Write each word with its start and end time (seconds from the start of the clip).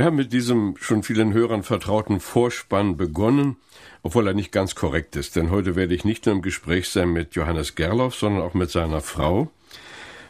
Wir 0.00 0.06
haben 0.06 0.16
mit 0.16 0.32
diesem 0.32 0.76
schon 0.80 1.02
vielen 1.02 1.34
Hörern 1.34 1.62
vertrauten 1.62 2.20
Vorspann 2.20 2.96
begonnen, 2.96 3.56
obwohl 4.02 4.26
er 4.28 4.32
nicht 4.32 4.50
ganz 4.50 4.74
korrekt 4.74 5.14
ist, 5.14 5.36
denn 5.36 5.50
heute 5.50 5.76
werde 5.76 5.94
ich 5.94 6.06
nicht 6.06 6.24
nur 6.24 6.36
im 6.36 6.40
Gespräch 6.40 6.88
sein 6.88 7.12
mit 7.12 7.34
Johannes 7.34 7.74
Gerloff, 7.74 8.14
sondern 8.14 8.42
auch 8.42 8.54
mit 8.54 8.70
seiner 8.70 9.02
Frau, 9.02 9.50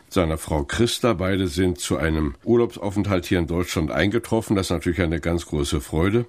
seiner 0.09 0.39
Frau 0.39 0.65
Christa. 0.65 1.13
Beide 1.13 1.47
sind 1.47 1.79
zu 1.79 1.99
einem 1.99 2.35
Urlaubsaufenthalt 2.43 3.27
hier 3.27 3.39
in 3.39 3.47
Deutschland 3.47 3.93
eingetroffen. 3.93 4.57
Das 4.57 4.67
ist 4.67 4.71
natürlich 4.71 5.03
eine 5.03 5.21
ganz 5.21 5.47
große 5.47 5.81
Freude. 5.81 6.27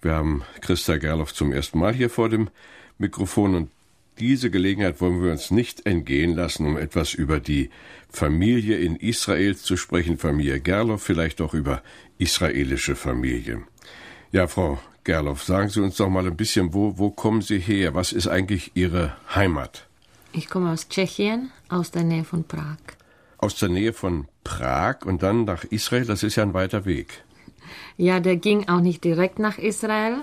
Wir 0.00 0.14
haben 0.14 0.42
Christa 0.62 0.96
Gerloff 0.96 1.34
zum 1.34 1.52
ersten 1.52 1.78
Mal 1.78 1.92
hier 1.92 2.08
vor 2.08 2.30
dem 2.30 2.48
Mikrofon 2.96 3.56
und 3.56 3.70
diese 4.20 4.50
Gelegenheit 4.50 5.00
wollen 5.00 5.22
wir 5.22 5.32
uns 5.32 5.50
nicht 5.50 5.86
entgehen 5.86 6.36
lassen, 6.36 6.66
um 6.66 6.76
etwas 6.76 7.14
über 7.14 7.40
die 7.40 7.70
Familie 8.10 8.76
in 8.76 8.96
Israel 8.96 9.56
zu 9.56 9.76
sprechen, 9.76 10.18
Familie 10.18 10.60
Gerloff, 10.60 11.02
vielleicht 11.02 11.40
auch 11.40 11.54
über 11.54 11.82
israelische 12.18 12.96
Familien. 12.96 13.64
Ja, 14.30 14.46
Frau 14.46 14.78
Gerloff, 15.04 15.42
sagen 15.42 15.70
Sie 15.70 15.80
uns 15.80 15.96
doch 15.96 16.10
mal 16.10 16.26
ein 16.26 16.36
bisschen, 16.36 16.74
wo, 16.74 16.98
wo 16.98 17.10
kommen 17.10 17.40
Sie 17.40 17.58
her? 17.58 17.94
Was 17.94 18.12
ist 18.12 18.28
eigentlich 18.28 18.72
Ihre 18.74 19.16
Heimat? 19.34 19.86
Ich 20.32 20.48
komme 20.48 20.70
aus 20.70 20.88
Tschechien, 20.88 21.50
aus 21.70 21.90
der 21.90 22.04
Nähe 22.04 22.24
von 22.24 22.44
Prag. 22.44 22.76
Aus 23.38 23.56
der 23.56 23.70
Nähe 23.70 23.94
von 23.94 24.28
Prag 24.44 25.06
und 25.06 25.22
dann 25.22 25.44
nach 25.44 25.64
Israel, 25.64 26.04
das 26.04 26.22
ist 26.22 26.36
ja 26.36 26.42
ein 26.42 26.54
weiter 26.54 26.84
Weg. 26.84 27.24
Ja, 27.96 28.20
der 28.20 28.36
ging 28.36 28.68
auch 28.68 28.80
nicht 28.80 29.02
direkt 29.02 29.38
nach 29.38 29.58
Israel. 29.58 30.16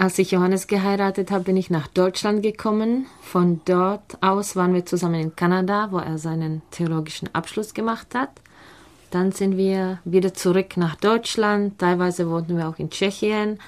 Als 0.00 0.18
ich 0.18 0.30
Johannes 0.30 0.66
geheiratet 0.66 1.30
habe, 1.30 1.44
bin 1.44 1.58
ich 1.58 1.68
nach 1.68 1.86
Deutschland 1.86 2.42
gekommen. 2.42 3.04
Von 3.20 3.60
dort 3.66 4.16
aus 4.22 4.56
waren 4.56 4.72
wir 4.72 4.86
zusammen 4.86 5.20
in 5.20 5.36
Kanada, 5.36 5.88
wo 5.90 5.98
er 5.98 6.16
seinen 6.16 6.62
theologischen 6.70 7.28
Abschluss 7.34 7.74
gemacht 7.74 8.14
hat. 8.14 8.30
Dann 9.10 9.30
sind 9.30 9.58
wir 9.58 9.98
wieder 10.06 10.32
zurück 10.32 10.78
nach 10.78 10.96
Deutschland. 10.96 11.78
Teilweise 11.78 12.30
wohnten 12.30 12.56
wir 12.56 12.66
auch 12.66 12.78
in 12.78 12.88
Tschechien. 12.88 13.58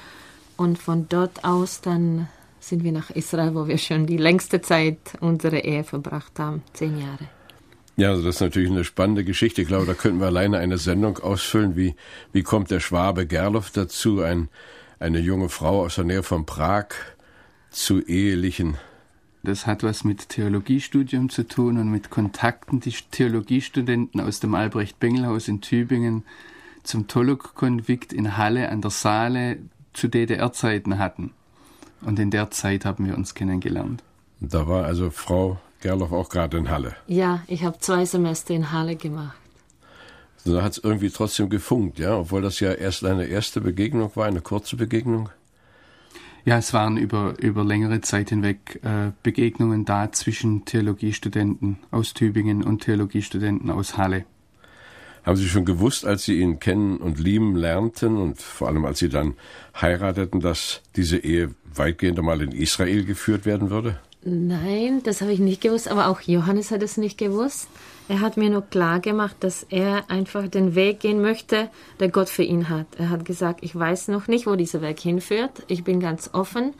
Und 0.56 0.78
von 0.78 1.05
dort 1.10 1.44
aus 1.44 1.83
dann 1.83 2.28
sind 2.60 2.83
wir 2.83 2.92
nach 2.92 3.10
Israel, 3.10 3.55
wo 3.55 3.69
wir 3.69 3.77
schon 3.77 4.06
die 4.06 4.16
längste 4.16 4.62
Zeit 4.62 4.97
unsere 5.20 5.58
Ehe 5.58 5.84
verbracht 5.84 6.38
haben, 6.38 6.62
zehn 6.72 6.98
Jahre. 6.98 7.28
Ja, 7.97 8.08
also 8.08 8.22
das 8.22 8.36
ist 8.36 8.41
natürlich 8.41 8.70
eine 8.70 8.84
spannende 8.84 9.22
Geschichte. 9.22 9.60
Ich 9.60 9.69
glaube, 9.69 9.84
da 9.84 9.92
könnten 9.92 10.20
wir 10.20 10.28
alleine 10.28 10.56
eine 10.56 10.78
Sendung 10.78 11.19
ausfüllen. 11.19 11.77
Wie, 11.77 11.94
wie 12.33 12.42
kommt 12.42 12.70
der 12.70 12.80
Schwabe 12.80 13.27
Gerloff 13.27 13.70
dazu, 13.70 14.22
ein 14.22 14.48
eine 15.03 15.19
junge 15.19 15.48
Frau 15.48 15.83
aus 15.83 15.97
der 15.97 16.05
Nähe 16.05 16.22
von 16.22 16.47
Prag 16.47 16.86
zu 17.70 18.00
ehelichen 18.00 18.78
das 19.44 19.66
hat 19.66 19.82
was 19.82 20.04
mit 20.04 20.28
Theologiestudium 20.28 21.28
zu 21.28 21.47
tun 21.47 21.76
und 21.78 21.91
mit 21.91 22.10
Kontakten, 22.10 22.78
die 22.78 22.93
Theologiestudenten 23.10 24.21
aus 24.21 24.38
dem 24.38 24.54
Albrecht-Bengel-Haus 24.54 25.49
in 25.49 25.60
Tübingen 25.60 26.25
zum 26.84 27.09
Tolok-Konvikt 27.09 28.12
in 28.12 28.37
Halle 28.37 28.69
an 28.69 28.82
der 28.82 28.93
Saale 28.93 29.59
zu 29.94 30.09
DDR-Zeiten 30.09 30.99
hatten. 30.99 31.32
Und 32.03 32.21
in 32.21 32.31
der 32.31 32.50
Zeit 32.50 32.84
haben 32.84 33.06
wir 33.06 33.16
uns 33.16 33.34
kennengelernt. 33.34 34.03
Da 34.41 34.69
war 34.69 34.84
also 34.84 35.10
Frau 35.10 35.59
Gerloff 35.81 36.12
auch 36.12 36.28
gerade 36.28 36.59
in 36.59 36.71
Halle. 36.71 36.94
Ja, 37.09 37.43
ich 37.49 37.65
habe 37.65 37.78
zwei 37.81 38.05
Semester 38.05 38.55
in 38.55 38.71
Halle 38.71 38.94
gemacht. 38.94 39.41
Da 40.44 40.62
hat 40.62 40.72
es 40.72 40.78
irgendwie 40.78 41.10
trotzdem 41.10 41.48
gefunkt, 41.48 41.98
ja, 41.98 42.16
obwohl 42.16 42.42
das 42.42 42.58
ja 42.60 42.72
erst 42.72 43.04
eine 43.04 43.26
erste 43.26 43.60
Begegnung 43.60 44.10
war, 44.14 44.26
eine 44.26 44.41
kurze 44.41 44.76
Begegnung. 44.76 45.28
Ja, 46.44 46.58
es 46.58 46.72
waren 46.72 46.97
über, 46.97 47.34
über 47.38 47.62
längere 47.62 48.00
Zeit 48.00 48.30
hinweg 48.30 48.81
äh, 48.82 49.12
Begegnungen 49.22 49.84
da 49.84 50.10
zwischen 50.10 50.64
Theologiestudenten 50.64 51.78
aus 51.92 52.14
Tübingen 52.14 52.64
und 52.64 52.82
Theologiestudenten 52.82 53.70
aus 53.70 53.97
Halle. 53.97 54.25
Haben 55.25 55.36
Sie 55.36 55.48
schon 55.48 55.64
gewusst, 55.64 56.04
als 56.04 56.25
Sie 56.25 56.41
ihn 56.41 56.58
kennen 56.58 56.97
und 56.97 57.20
lieben 57.20 57.54
lernten 57.54 58.16
und 58.16 58.41
vor 58.41 58.66
allem 58.66 58.84
als 58.84 58.98
Sie 58.98 59.08
dann 59.08 59.34
heirateten, 59.81 60.41
dass 60.41 60.81
diese 60.97 61.19
Ehe 61.19 61.54
weitgehend 61.72 62.19
einmal 62.19 62.42
in 62.42 62.50
Israel 62.50 63.04
geführt 63.04 63.47
werden 63.47 63.70
würde? 63.70 64.00
Nein, 64.25 65.00
das 65.04 65.20
habe 65.20 65.32
ich 65.32 65.38
nicht 65.38 65.60
gewusst, 65.60 65.86
aber 65.86 66.08
auch 66.08 66.20
Johannes 66.22 66.72
hat 66.72 66.82
es 66.82 66.97
nicht 66.97 67.19
gewusst. 67.19 67.69
Er 68.08 68.20
hat 68.20 68.36
mir 68.36 68.50
nur 68.50 68.62
klar 68.62 69.00
gemacht, 69.00 69.36
dass 69.40 69.64
er 69.68 70.10
einfach 70.10 70.48
den 70.48 70.74
Weg 70.74 71.00
gehen 71.00 71.22
möchte, 71.22 71.70
der 72.00 72.08
Gott 72.08 72.28
für 72.28 72.42
ihn 72.42 72.68
hat. 72.68 72.86
Er 72.98 73.10
hat 73.10 73.24
gesagt, 73.24 73.60
ich 73.62 73.74
weiß 73.74 74.08
noch 74.08 74.26
nicht, 74.26 74.46
wo 74.46 74.56
dieser 74.56 74.82
Weg 74.82 75.00
hinführt. 75.00 75.62
Ich 75.68 75.84
bin 75.84 76.00
ganz 76.00 76.30
offen 76.32 76.74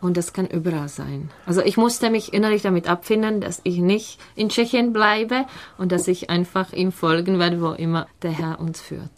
und 0.00 0.16
das 0.16 0.32
kann 0.32 0.46
überall 0.46 0.88
sein. 0.88 1.30
Also 1.46 1.62
ich 1.62 1.76
musste 1.76 2.10
mich 2.10 2.32
innerlich 2.32 2.62
damit 2.62 2.88
abfinden, 2.88 3.40
dass 3.40 3.60
ich 3.64 3.78
nicht 3.78 4.18
in 4.34 4.48
Tschechien 4.48 4.92
bleibe 4.92 5.46
und 5.78 5.92
dass 5.92 6.08
ich 6.08 6.28
einfach 6.28 6.72
ihm 6.72 6.92
folgen 6.92 7.38
werde, 7.38 7.62
wo 7.62 7.70
immer 7.70 8.06
der 8.22 8.32
Herr 8.32 8.60
uns 8.60 8.80
führt. 8.80 9.10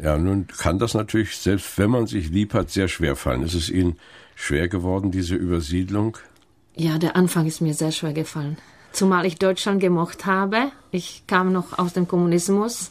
Ja, 0.00 0.18
nun 0.18 0.48
kann 0.48 0.78
das 0.78 0.94
natürlich, 0.94 1.36
selbst 1.36 1.78
wenn 1.78 1.90
man 1.90 2.06
sich 2.06 2.30
lieb 2.30 2.54
hat, 2.54 2.70
sehr 2.70 2.88
schwer 2.88 3.14
fallen. 3.14 3.44
Ist 3.44 3.54
es 3.54 3.70
Ihnen 3.70 3.96
schwer 4.34 4.66
geworden, 4.68 5.12
diese 5.12 5.36
Übersiedlung? 5.36 6.18
Ja, 6.74 6.98
der 6.98 7.14
Anfang 7.14 7.46
ist 7.46 7.60
mir 7.60 7.74
sehr 7.74 7.92
schwer 7.92 8.12
gefallen 8.12 8.56
zumal 8.94 9.26
ich 9.26 9.36
Deutschland 9.36 9.80
gemocht 9.80 10.26
habe. 10.26 10.70
Ich 10.90 11.24
kam 11.26 11.52
noch 11.52 11.78
aus 11.78 11.92
dem 11.92 12.08
Kommunismus 12.08 12.90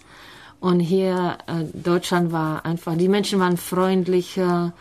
und 0.59 0.80
hier 0.80 1.38
äh, 1.47 1.66
Deutschland 1.74 2.31
war 2.31 2.66
einfach, 2.66 2.96
die 2.96 3.09
Menschen 3.09 3.40
waren 3.40 3.58
freundlicher, 3.58 4.74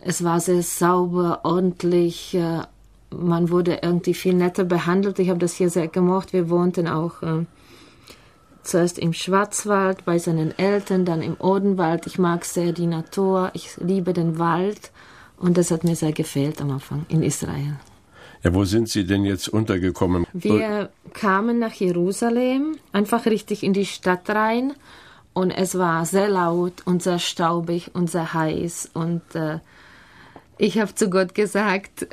es 0.00 0.24
war 0.24 0.40
sehr 0.40 0.62
sauber, 0.62 1.40
ordentlich, 1.44 2.34
äh, 2.34 2.62
man 3.10 3.50
wurde 3.50 3.78
irgendwie 3.82 4.14
viel 4.14 4.34
netter 4.34 4.64
behandelt. 4.64 5.18
Ich 5.18 5.30
habe 5.30 5.38
das 5.38 5.54
hier 5.54 5.70
sehr 5.70 5.88
gemocht. 5.88 6.32
Wir 6.32 6.50
wohnten 6.50 6.88
auch 6.88 7.22
äh, 7.22 7.46
zuerst 8.64 8.98
im 8.98 9.12
Schwarzwald 9.12 10.04
bei 10.04 10.18
seinen 10.18 10.58
Eltern, 10.58 11.04
dann 11.04 11.22
im 11.22 11.36
Odenwald. 11.38 12.06
Ich 12.06 12.18
mag 12.18 12.44
sehr 12.44 12.72
die 12.72 12.86
Natur, 12.86 13.50
ich 13.54 13.76
liebe 13.78 14.12
den 14.12 14.38
Wald 14.38 14.90
und 15.36 15.56
das 15.56 15.70
hat 15.70 15.84
mir 15.84 15.96
sehr 15.96 16.12
gefehlt 16.12 16.60
am 16.60 16.72
Anfang 16.72 17.06
in 17.08 17.22
Israel. 17.22 17.76
Ja, 18.44 18.52
wo 18.52 18.64
sind 18.66 18.90
Sie 18.90 19.06
denn 19.06 19.24
jetzt 19.24 19.48
untergekommen? 19.48 20.26
Wir 20.34 20.90
kamen 21.14 21.58
nach 21.58 21.72
Jerusalem, 21.72 22.76
einfach 22.92 23.24
richtig 23.24 23.62
in 23.62 23.72
die 23.72 23.86
Stadt 23.86 24.28
rein. 24.28 24.74
Und 25.32 25.50
es 25.50 25.78
war 25.78 26.04
sehr 26.04 26.28
laut 26.28 26.82
und 26.84 27.02
sehr 27.02 27.18
staubig 27.18 27.92
und 27.94 28.10
sehr 28.10 28.34
heiß. 28.34 28.90
Und 28.92 29.22
äh, 29.34 29.60
ich 30.58 30.78
habe 30.78 30.94
zu 30.94 31.08
Gott 31.08 31.34
gesagt, 31.34 32.06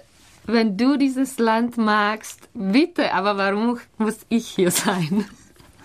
wenn 0.46 0.78
du 0.78 0.98
dieses 0.98 1.38
Land 1.38 1.78
magst, 1.78 2.48
bitte, 2.54 3.14
aber 3.14 3.36
warum 3.36 3.80
muss 3.98 4.20
ich 4.30 4.48
hier 4.48 4.72
sein? 4.72 5.26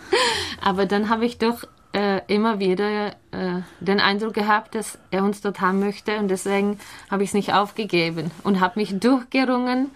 aber 0.63 0.87
dann 0.87 1.09
habe 1.09 1.27
ich 1.27 1.39
doch 1.39 1.65
äh, 1.93 2.21
immer 2.33 2.61
wieder 2.61 3.17
äh, 3.33 3.63
den 3.81 3.99
Eindruck 3.99 4.35
gehabt, 4.35 4.77
dass 4.77 4.97
er 5.11 5.25
uns 5.25 5.41
dort 5.41 5.61
haben 5.61 5.81
möchte. 5.81 6.19
Und 6.19 6.29
deswegen 6.29 6.79
habe 7.11 7.25
ich 7.25 7.31
es 7.31 7.35
nicht 7.35 7.53
aufgegeben 7.53 8.31
und 8.45 8.61
habe 8.61 8.79
mich 8.79 8.97
durchgerungen 9.01 9.91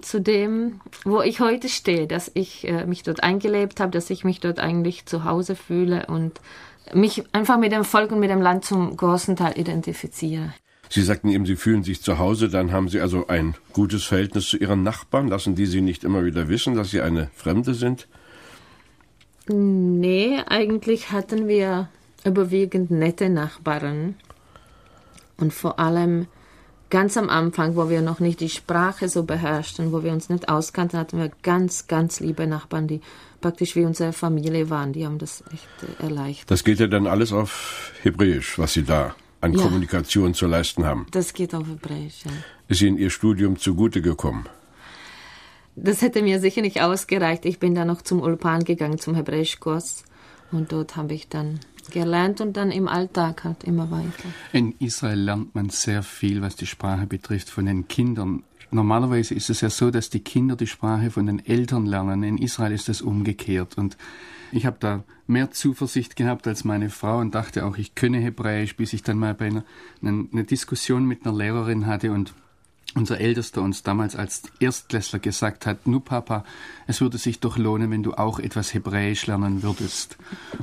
zu 0.00 0.20
dem, 0.20 0.80
wo 1.04 1.22
ich 1.22 1.40
heute 1.40 1.68
stehe, 1.68 2.06
dass 2.06 2.30
ich 2.34 2.66
äh, 2.68 2.86
mich 2.86 3.02
dort 3.02 3.22
eingelebt 3.22 3.80
habe, 3.80 3.90
dass 3.90 4.10
ich 4.10 4.24
mich 4.24 4.40
dort 4.40 4.58
eigentlich 4.58 5.06
zu 5.06 5.24
Hause 5.24 5.56
fühle 5.56 6.06
und 6.06 6.40
mich 6.94 7.24
einfach 7.32 7.58
mit 7.58 7.72
dem 7.72 7.84
Volk 7.84 8.12
und 8.12 8.20
mit 8.20 8.30
dem 8.30 8.40
Land 8.40 8.64
zum 8.64 8.96
großen 8.96 9.36
Teil 9.36 9.58
identifiziere. 9.58 10.52
Sie 10.90 11.02
sagten 11.02 11.28
eben, 11.28 11.44
Sie 11.44 11.56
fühlen 11.56 11.82
sich 11.82 12.02
zu 12.02 12.18
Hause, 12.18 12.48
dann 12.48 12.72
haben 12.72 12.88
Sie 12.88 13.00
also 13.00 13.26
ein 13.26 13.54
gutes 13.72 14.04
Verhältnis 14.04 14.48
zu 14.48 14.56
Ihren 14.56 14.82
Nachbarn. 14.82 15.28
Lassen 15.28 15.54
die 15.54 15.66
Sie 15.66 15.82
nicht 15.82 16.02
immer 16.02 16.24
wieder 16.24 16.48
wissen, 16.48 16.74
dass 16.74 16.90
Sie 16.90 17.02
eine 17.02 17.30
Fremde 17.34 17.74
sind? 17.74 18.08
Nee, 19.48 20.40
eigentlich 20.46 21.10
hatten 21.10 21.46
wir 21.46 21.88
überwiegend 22.24 22.90
nette 22.90 23.28
Nachbarn. 23.28 24.16
Und 25.36 25.52
vor 25.52 25.78
allem 25.78 26.26
ganz 26.90 27.16
am 27.16 27.28
Anfang, 27.28 27.76
wo 27.76 27.90
wir 27.90 28.00
noch 28.00 28.20
nicht 28.20 28.40
die 28.40 28.48
Sprache 28.48 29.08
so 29.08 29.22
beherrschten, 29.22 29.92
wo 29.92 30.02
wir 30.02 30.12
uns 30.12 30.28
nicht 30.28 30.48
auskannten, 30.48 30.98
hatten 30.98 31.18
wir 31.18 31.30
ganz, 31.42 31.86
ganz 31.86 32.20
liebe 32.20 32.46
Nachbarn, 32.46 32.86
die 32.88 33.00
praktisch 33.40 33.76
wie 33.76 33.84
unsere 33.84 34.12
Familie 34.12 34.70
waren. 34.70 34.92
Die 34.92 35.06
haben 35.06 35.18
das 35.18 35.44
echt 35.52 36.00
erleichtert. 36.00 36.50
Das 36.50 36.64
geht 36.64 36.80
ja 36.80 36.86
dann 36.86 37.06
alles 37.06 37.32
auf 37.32 37.92
Hebräisch, 38.02 38.58
was 38.58 38.72
Sie 38.72 38.84
da 38.84 39.14
an 39.40 39.52
ja, 39.52 39.62
Kommunikation 39.62 40.34
zu 40.34 40.46
leisten 40.46 40.84
haben. 40.84 41.06
Das 41.10 41.32
geht 41.32 41.54
auf 41.54 41.66
Hebräisch, 41.68 42.24
ja. 42.24 42.32
Ist 42.68 42.82
Ihnen 42.82 42.98
Ihr 42.98 43.10
Studium 43.10 43.58
zugute 43.58 44.02
gekommen? 44.02 44.46
Das 45.76 46.02
hätte 46.02 46.22
mir 46.22 46.40
sicher 46.40 46.60
nicht 46.60 46.80
ausgereicht. 46.80 47.44
Ich 47.44 47.60
bin 47.60 47.74
da 47.74 47.84
noch 47.84 48.02
zum 48.02 48.20
Ulpan 48.20 48.64
gegangen, 48.64 48.98
zum 48.98 49.14
Hebräischkurs. 49.14 50.02
Und 50.50 50.72
dort 50.72 50.96
habe 50.96 51.14
ich 51.14 51.28
dann 51.28 51.60
gelernt 51.90 52.40
und 52.40 52.56
dann 52.56 52.70
im 52.70 52.88
Alltag 52.88 53.44
halt 53.44 53.64
immer 53.64 53.90
weiter. 53.90 54.28
In 54.52 54.74
Israel 54.78 55.18
lernt 55.18 55.54
man 55.54 55.70
sehr 55.70 56.02
viel, 56.02 56.42
was 56.42 56.56
die 56.56 56.66
Sprache 56.66 57.06
betrifft, 57.06 57.50
von 57.50 57.66
den 57.66 57.88
Kindern. 57.88 58.42
Normalerweise 58.70 59.34
ist 59.34 59.48
es 59.50 59.62
ja 59.62 59.70
so, 59.70 59.90
dass 59.90 60.10
die 60.10 60.20
Kinder 60.20 60.54
die 60.54 60.66
Sprache 60.66 61.10
von 61.10 61.26
den 61.26 61.44
Eltern 61.44 61.86
lernen. 61.86 62.22
In 62.22 62.38
Israel 62.38 62.72
ist 62.72 62.88
das 62.88 63.00
umgekehrt. 63.00 63.78
Und 63.78 63.96
ich 64.52 64.66
habe 64.66 64.76
da 64.78 65.04
mehr 65.26 65.50
Zuversicht 65.50 66.16
gehabt 66.16 66.46
als 66.46 66.64
meine 66.64 66.90
Frau 66.90 67.18
und 67.18 67.34
dachte 67.34 67.64
auch, 67.64 67.78
ich 67.78 67.94
könne 67.94 68.18
Hebräisch, 68.18 68.76
bis 68.76 68.92
ich 68.92 69.02
dann 69.02 69.18
mal 69.18 69.34
bei 69.34 69.46
einer 69.46 69.64
eine 70.02 70.44
Diskussion 70.44 71.06
mit 71.06 71.26
einer 71.26 71.36
Lehrerin 71.36 71.86
hatte 71.86 72.12
und 72.12 72.34
unser 72.94 73.20
Ältester 73.20 73.62
uns 73.62 73.82
damals 73.82 74.16
als 74.16 74.42
Erstklässler 74.60 75.18
gesagt 75.18 75.66
hat, 75.66 75.86
nu 75.86 76.00
Papa, 76.00 76.44
es 76.86 77.00
würde 77.00 77.18
sich 77.18 77.40
doch 77.40 77.58
lohnen, 77.58 77.90
wenn 77.90 78.02
du 78.02 78.14
auch 78.14 78.38
etwas 78.38 78.72
Hebräisch 78.74 79.26
lernen 79.26 79.62
würdest. 79.62 80.16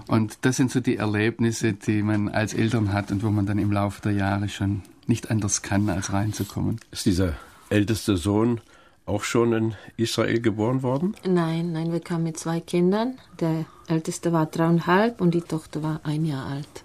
Und 0.07 0.39
das 0.42 0.57
sind 0.57 0.72
so 0.72 0.80
die 0.80 0.98
Erlebnisse, 0.98 1.74
die 1.74 2.01
man 2.01 2.30
als 2.30 2.54
Eltern 2.54 2.94
hat 2.94 3.12
und 3.12 3.24
wo 3.24 3.30
man 3.30 3.45
dann 3.45 3.60
im 3.60 3.72
Laufe 3.72 4.01
der 4.01 4.13
Jahre 4.13 4.50
schon 4.50 4.81
nicht 5.07 5.30
anders 5.30 5.62
kann, 5.62 5.89
als 5.89 6.12
reinzukommen. 6.12 6.80
Ist 6.92 7.06
dieser 7.06 7.33
älteste 7.69 8.18
Sohn 8.18 8.62
auch 9.06 9.24
schon 9.24 9.54
in 9.54 9.75
Israel 9.98 10.42
geboren 10.42 10.81
worden? 10.81 11.16
Nein, 11.28 11.71
nein, 11.71 11.92
wir 11.92 12.00
kamen 12.00 12.24
mit 12.24 12.39
zwei 12.39 12.60
Kindern. 12.60 13.19
Der 13.39 13.66
älteste 13.88 14.33
war 14.33 14.48
dreieinhalb 14.48 15.21
und 15.21 15.36
die 15.36 15.42
Tochter 15.42 15.83
war 15.83 16.00
ein 16.04 16.25
Jahr 16.25 16.48
alt. 16.48 16.84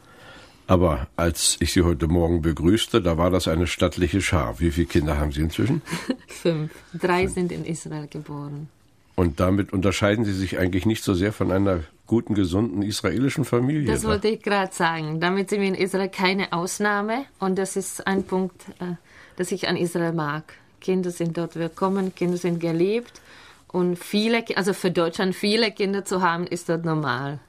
Aber 0.70 1.08
als 1.16 1.56
ich 1.58 1.72
Sie 1.72 1.82
heute 1.82 2.06
Morgen 2.06 2.42
begrüßte, 2.42 3.02
da 3.02 3.18
war 3.18 3.28
das 3.28 3.48
eine 3.48 3.66
stattliche 3.66 4.22
Schar. 4.22 4.60
Wie 4.60 4.70
viele 4.70 4.86
Kinder 4.86 5.18
haben 5.18 5.32
Sie 5.32 5.40
inzwischen? 5.40 5.82
Fünf. 6.28 6.70
Drei 6.94 7.22
Fünf. 7.22 7.34
sind 7.34 7.50
in 7.50 7.64
Israel 7.64 8.06
geboren. 8.06 8.68
Und 9.16 9.40
damit 9.40 9.72
unterscheiden 9.72 10.24
Sie 10.24 10.32
sich 10.32 10.58
eigentlich 10.58 10.86
nicht 10.86 11.02
so 11.02 11.12
sehr 11.12 11.32
von 11.32 11.50
einer 11.50 11.80
guten, 12.06 12.34
gesunden 12.34 12.82
israelischen 12.82 13.44
Familie. 13.44 13.90
Das 13.90 14.04
wollte 14.04 14.28
ich 14.28 14.42
gerade 14.42 14.72
sagen. 14.72 15.18
Damit 15.18 15.50
sind 15.50 15.60
wir 15.60 15.66
in 15.66 15.74
Israel 15.74 16.08
keine 16.08 16.52
Ausnahme. 16.52 17.24
Und 17.40 17.58
das 17.58 17.74
ist 17.74 18.06
ein 18.06 18.22
Punkt, 18.22 18.62
äh, 18.78 18.94
das 19.34 19.50
ich 19.50 19.66
an 19.66 19.76
Israel 19.76 20.12
mag. 20.12 20.54
Kinder 20.80 21.10
sind 21.10 21.36
dort 21.36 21.56
willkommen, 21.56 22.14
Kinder 22.14 22.36
sind 22.36 22.60
geliebt. 22.60 23.20
Und 23.66 23.98
viele, 23.98 24.44
also 24.54 24.72
für 24.72 24.92
Deutschland 24.92 25.34
viele 25.34 25.72
Kinder 25.72 26.04
zu 26.04 26.22
haben, 26.22 26.46
ist 26.46 26.68
dort 26.68 26.84
normal. 26.84 27.40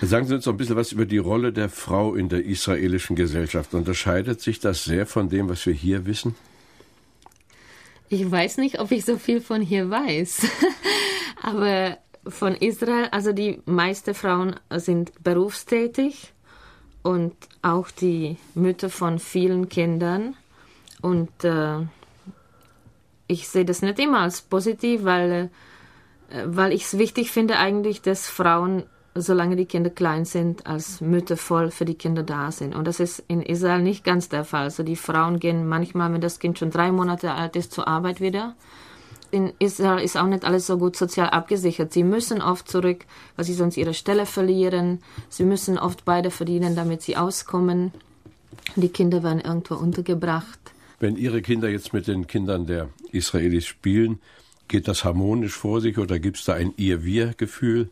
Sagen 0.00 0.26
Sie 0.26 0.34
uns 0.34 0.46
noch 0.46 0.54
ein 0.54 0.56
bisschen 0.56 0.76
was 0.76 0.92
über 0.92 1.06
die 1.06 1.18
Rolle 1.18 1.52
der 1.52 1.68
Frau 1.68 2.14
in 2.14 2.28
der 2.28 2.44
israelischen 2.44 3.16
Gesellschaft. 3.16 3.74
Unterscheidet 3.74 4.40
sich 4.40 4.60
das 4.60 4.84
sehr 4.84 5.06
von 5.06 5.28
dem, 5.28 5.48
was 5.48 5.66
wir 5.66 5.74
hier 5.74 6.06
wissen? 6.06 6.34
Ich 8.08 8.30
weiß 8.30 8.58
nicht, 8.58 8.78
ob 8.78 8.92
ich 8.92 9.04
so 9.04 9.18
viel 9.18 9.40
von 9.40 9.60
hier 9.60 9.90
weiß. 9.90 10.46
Aber 11.42 11.98
von 12.26 12.54
Israel, 12.54 13.08
also 13.10 13.32
die 13.32 13.60
meisten 13.66 14.14
Frauen 14.14 14.56
sind 14.70 15.12
berufstätig 15.22 16.32
und 17.02 17.34
auch 17.62 17.90
die 17.90 18.36
Mütter 18.54 18.90
von 18.90 19.18
vielen 19.18 19.68
Kindern. 19.68 20.34
Und 21.02 21.44
äh, 21.44 21.78
ich 23.26 23.48
sehe 23.48 23.64
das 23.64 23.82
nicht 23.82 23.98
immer 23.98 24.20
als 24.20 24.40
positiv, 24.40 25.04
weil, 25.04 25.50
äh, 26.30 26.42
weil 26.46 26.72
ich 26.72 26.84
es 26.84 26.98
wichtig 26.98 27.30
finde 27.30 27.58
eigentlich, 27.58 28.02
dass 28.02 28.28
Frauen 28.28 28.84
solange 29.20 29.56
die 29.56 29.66
Kinder 29.66 29.90
klein 29.90 30.24
sind, 30.24 30.66
als 30.66 31.00
Mütter 31.00 31.36
voll 31.36 31.70
für 31.70 31.84
die 31.84 31.94
Kinder 31.94 32.22
da 32.22 32.50
sind. 32.50 32.74
Und 32.74 32.86
das 32.86 33.00
ist 33.00 33.22
in 33.28 33.42
Israel 33.42 33.82
nicht 33.82 34.04
ganz 34.04 34.28
der 34.28 34.44
Fall. 34.44 34.64
Also 34.64 34.82
die 34.82 34.96
Frauen 34.96 35.40
gehen 35.40 35.66
manchmal, 35.66 36.12
wenn 36.12 36.20
das 36.20 36.38
Kind 36.38 36.58
schon 36.58 36.70
drei 36.70 36.92
Monate 36.92 37.32
alt 37.32 37.56
ist, 37.56 37.72
zur 37.72 37.88
Arbeit 37.88 38.20
wieder. 38.20 38.54
In 39.30 39.52
Israel 39.58 40.02
ist 40.02 40.16
auch 40.16 40.26
nicht 40.26 40.44
alles 40.44 40.66
so 40.66 40.78
gut 40.78 40.96
sozial 40.96 41.30
abgesichert. 41.30 41.92
Sie 41.92 42.04
müssen 42.04 42.40
oft 42.40 42.68
zurück, 42.68 43.04
weil 43.34 43.44
sie 43.44 43.54
sonst 43.54 43.76
ihre 43.76 43.94
Stelle 43.94 44.24
verlieren. 44.24 45.00
Sie 45.28 45.44
müssen 45.44 45.78
oft 45.78 46.04
beide 46.04 46.30
verdienen, 46.30 46.76
damit 46.76 47.02
sie 47.02 47.16
auskommen. 47.16 47.92
Die 48.76 48.88
Kinder 48.88 49.22
werden 49.22 49.40
irgendwo 49.40 49.74
untergebracht. 49.74 50.58
Wenn 50.98 51.16
Ihre 51.16 51.42
Kinder 51.42 51.68
jetzt 51.68 51.92
mit 51.92 52.06
den 52.06 52.26
Kindern 52.26 52.66
der 52.66 52.88
Israelis 53.12 53.66
spielen, 53.66 54.20
geht 54.68 54.88
das 54.88 55.04
harmonisch 55.04 55.54
vor 55.54 55.80
sich 55.80 55.98
oder 55.98 56.18
gibt 56.18 56.38
es 56.38 56.44
da 56.44 56.54
ein 56.54 56.72
Ihr-Wir-Gefühl? 56.76 57.90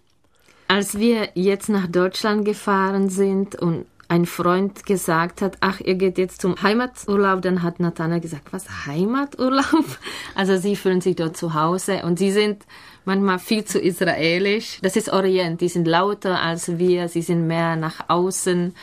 Als 0.69 0.99
wir 0.99 1.31
jetzt 1.35 1.69
nach 1.69 1.87
Deutschland 1.87 2.45
gefahren 2.45 3.09
sind 3.09 3.55
und 3.55 3.87
ein 4.09 4.27
Freund 4.27 4.87
gesagt 4.87 5.43
hat, 5.43 5.57
ach, 5.61 5.81
ihr 5.81 5.95
geht 5.95 6.19
jetzt 6.19 6.41
zum 6.41 6.61
Heimaturlaub, 6.63 7.43
dann 7.43 7.63
hat 7.63 7.81
Nathanael 7.81 8.21
gesagt, 8.21 8.53
was, 8.53 8.87
Heimaturlaub? 8.87 9.65
Also 10.35 10.57
sie 10.57 10.77
fühlen 10.77 11.01
sich 11.01 11.17
dort 11.17 11.37
zu 11.37 11.55
Hause 11.55 12.03
und 12.05 12.19
sie 12.19 12.33
sind 12.33 12.65
manchmal 13.05 13.39
viel 13.39 13.65
zu 13.65 13.81
israelisch. 13.81 14.79
Das 14.83 14.97
ist 14.97 15.13
Orient, 15.13 15.61
die 15.61 15.69
sind 15.69 15.87
lauter 15.87 16.41
als 16.41 16.79
wir, 16.79 17.09
sie 17.09 17.23
sind 17.23 17.47
mehr 17.47 17.77
nach 17.77 18.09
außen. 18.09 18.75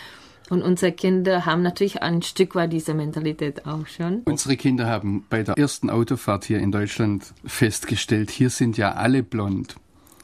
Und 0.49 0.63
unsere 0.63 0.91
Kinder 0.91 1.45
haben 1.45 1.61
natürlich 1.61 2.01
ein 2.01 2.21
Stück 2.21 2.55
weit 2.55 2.73
diese 2.73 2.93
Mentalität 2.93 3.65
auch 3.65 3.87
schon. 3.87 4.21
Unsere 4.25 4.57
Kinder 4.57 4.85
haben 4.87 5.25
bei 5.29 5.43
der 5.43 5.57
ersten 5.57 5.89
Autofahrt 5.89 6.43
hier 6.43 6.59
in 6.59 6.73
Deutschland 6.73 7.33
festgestellt, 7.45 8.31
hier 8.31 8.49
sind 8.49 8.77
ja 8.77 8.93
alle 8.93 9.23
blond 9.23 9.75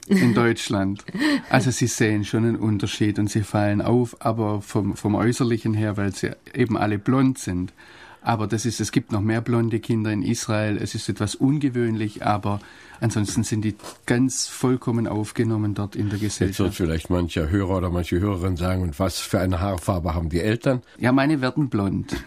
in 0.07 0.33
Deutschland. 0.33 1.03
Also 1.49 1.71
sie 1.71 1.87
sehen 1.87 2.25
schon 2.25 2.45
einen 2.45 2.55
Unterschied 2.55 3.19
und 3.19 3.29
sie 3.29 3.41
fallen 3.41 3.81
auf, 3.81 4.15
aber 4.19 4.61
vom, 4.61 4.95
vom 4.95 5.15
Äußerlichen 5.15 5.73
her, 5.73 5.97
weil 5.97 6.13
sie 6.13 6.31
eben 6.53 6.77
alle 6.77 6.99
blond 6.99 7.37
sind. 7.37 7.73
Aber 8.21 8.47
das 8.47 8.65
ist, 8.65 8.81
es 8.81 8.91
gibt 8.91 9.11
noch 9.11 9.21
mehr 9.21 9.41
blonde 9.41 9.79
Kinder 9.79 10.11
in 10.11 10.21
Israel. 10.21 10.77
Es 10.77 10.95
ist 10.95 11.07
etwas 11.07 11.35
ungewöhnlich, 11.35 12.25
aber 12.25 12.59
ansonsten 12.99 13.43
sind 13.43 13.61
die 13.61 13.75
ganz 14.05 14.47
vollkommen 14.47 15.07
aufgenommen 15.07 15.75
dort 15.75 15.95
in 15.95 16.09
der 16.09 16.19
Gesellschaft. 16.19 16.59
Jetzt 16.59 16.79
wird 16.79 16.89
vielleicht 16.89 17.09
mancher 17.09 17.49
Hörer 17.49 17.77
oder 17.77 17.89
manche 17.89 18.19
Hörerin 18.19 18.57
sagen, 18.57 18.81
und 18.81 18.99
was 18.99 19.19
für 19.19 19.39
eine 19.39 19.61
Haarfarbe 19.61 20.13
haben 20.13 20.29
die 20.29 20.41
Eltern? 20.41 20.81
Ja, 20.97 21.11
meine 21.11 21.39
werden 21.39 21.69
blond 21.69 22.17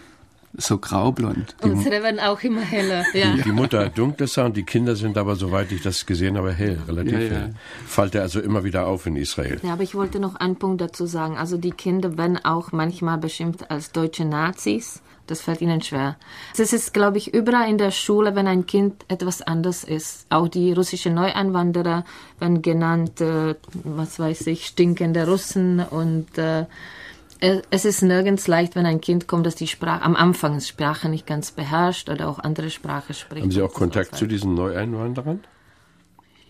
so 0.54 0.78
graublond. 0.78 1.54
Unsere 1.62 2.02
werden 2.02 2.18
auch 2.18 2.40
immer 2.42 2.62
heller. 2.62 3.04
Ja. 3.14 3.34
Die, 3.34 3.42
die 3.42 3.52
Mutter 3.52 3.84
hat 3.86 3.96
dunkles 3.96 4.36
Haar 4.36 4.46
und 4.46 4.56
die 4.56 4.64
Kinder 4.64 4.96
sind 4.96 5.16
aber, 5.16 5.36
soweit 5.36 5.70
ich 5.72 5.82
das 5.82 6.06
gesehen 6.06 6.36
habe, 6.36 6.52
hell, 6.52 6.78
relativ 6.88 7.12
ja, 7.12 7.20
ja. 7.20 7.30
hell. 7.30 7.54
Fällt 7.86 8.14
er 8.14 8.22
also 8.22 8.40
immer 8.40 8.64
wieder 8.64 8.86
auf 8.86 9.06
in 9.06 9.16
Israel. 9.16 9.60
Ja, 9.62 9.72
aber 9.72 9.82
ich 9.82 9.94
wollte 9.94 10.18
noch 10.18 10.34
einen 10.36 10.56
Punkt 10.56 10.80
dazu 10.80 11.06
sagen. 11.06 11.36
Also 11.36 11.56
die 11.56 11.70
Kinder 11.70 12.18
werden 12.18 12.38
auch 12.44 12.72
manchmal 12.72 13.18
beschimpft 13.18 13.70
als 13.70 13.92
deutsche 13.92 14.24
Nazis. 14.24 15.00
Das 15.30 15.40
fällt 15.40 15.60
ihnen 15.60 15.80
schwer. 15.80 16.16
Es 16.58 16.72
ist, 16.72 16.92
glaube 16.92 17.18
ich, 17.18 17.32
überall 17.32 17.70
in 17.70 17.78
der 17.78 17.92
Schule, 17.92 18.34
wenn 18.34 18.48
ein 18.48 18.66
Kind 18.66 19.04
etwas 19.06 19.42
anders 19.42 19.84
ist. 19.84 20.26
Auch 20.28 20.48
die 20.48 20.72
russischen 20.72 21.14
Neueinwanderer 21.14 22.04
werden 22.40 22.62
genannt, 22.62 23.20
äh, 23.20 23.54
was 23.84 24.18
weiß 24.18 24.48
ich, 24.48 24.66
stinkende 24.66 25.28
Russen 25.28 25.78
und 25.78 26.36
äh, 26.36 26.66
es 27.40 27.84
ist 27.84 28.02
nirgends 28.02 28.46
leicht, 28.46 28.76
wenn 28.76 28.86
ein 28.86 29.00
Kind 29.00 29.26
kommt, 29.26 29.46
das 29.46 29.54
die 29.54 29.66
Sprache 29.66 30.02
am 30.02 30.16
Anfang 30.16 30.58
die 30.58 30.64
Sprache 30.64 31.08
nicht 31.08 31.26
ganz 31.26 31.50
beherrscht 31.50 32.10
oder 32.10 32.28
auch 32.28 32.38
andere 32.38 32.70
Sprache 32.70 33.14
spricht. 33.14 33.42
Haben 33.42 33.50
Sie 33.50 33.62
auch 33.62 33.72
Kontakt 33.72 34.16
zu 34.16 34.26
diesen 34.26 34.54
Neueinwanderern? 34.54 35.40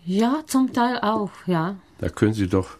Ja, 0.03 0.41
zum 0.47 0.73
Teil 0.73 0.99
auch, 1.01 1.31
ja. 1.45 1.75
Da 1.99 2.09
können 2.09 2.33
Sie 2.33 2.47
doch 2.47 2.77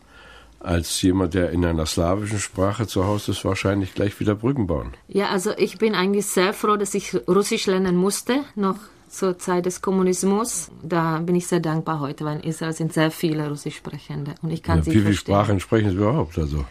als 0.59 1.01
jemand, 1.01 1.33
der 1.33 1.51
in 1.51 1.65
einer 1.65 1.85
slawischen 1.85 2.39
Sprache 2.39 2.85
zu 2.85 3.05
Hause 3.05 3.31
ist, 3.31 3.45
wahrscheinlich 3.45 3.93
gleich 3.93 4.19
wieder 4.19 4.35
Brücken 4.35 4.67
bauen. 4.67 4.93
Ja, 5.07 5.29
also 5.29 5.51
ich 5.57 5.77
bin 5.77 5.95
eigentlich 5.95 6.27
sehr 6.27 6.53
froh, 6.53 6.77
dass 6.77 6.93
ich 6.93 7.15
Russisch 7.27 7.65
lernen 7.65 7.95
musste, 7.95 8.41
noch 8.55 8.77
zur 9.07 9.37
Zeit 9.37 9.65
des 9.65 9.81
Kommunismus. 9.81 10.71
Da 10.83 11.19
bin 11.19 11.35
ich 11.35 11.47
sehr 11.47 11.59
dankbar 11.59 11.99
heute, 11.99 12.25
weil 12.25 12.37
in 12.37 12.43
Israel 12.43 12.73
sind 12.73 12.93
sehr 12.93 13.11
viele 13.11 13.49
Russischsprechende 13.49 14.35
und 14.41 14.51
ich 14.51 14.63
kann 14.63 14.79
ja, 14.79 14.83
sie 14.83 14.91
wie 14.91 14.99
verstehen. 14.99 15.03
Wie 15.03 15.15
viele 15.15 15.17
Sprachen 15.17 15.59
sprechen 15.59 15.89
Sie 15.91 15.97
überhaupt? 15.97 16.37
Also 16.37 16.65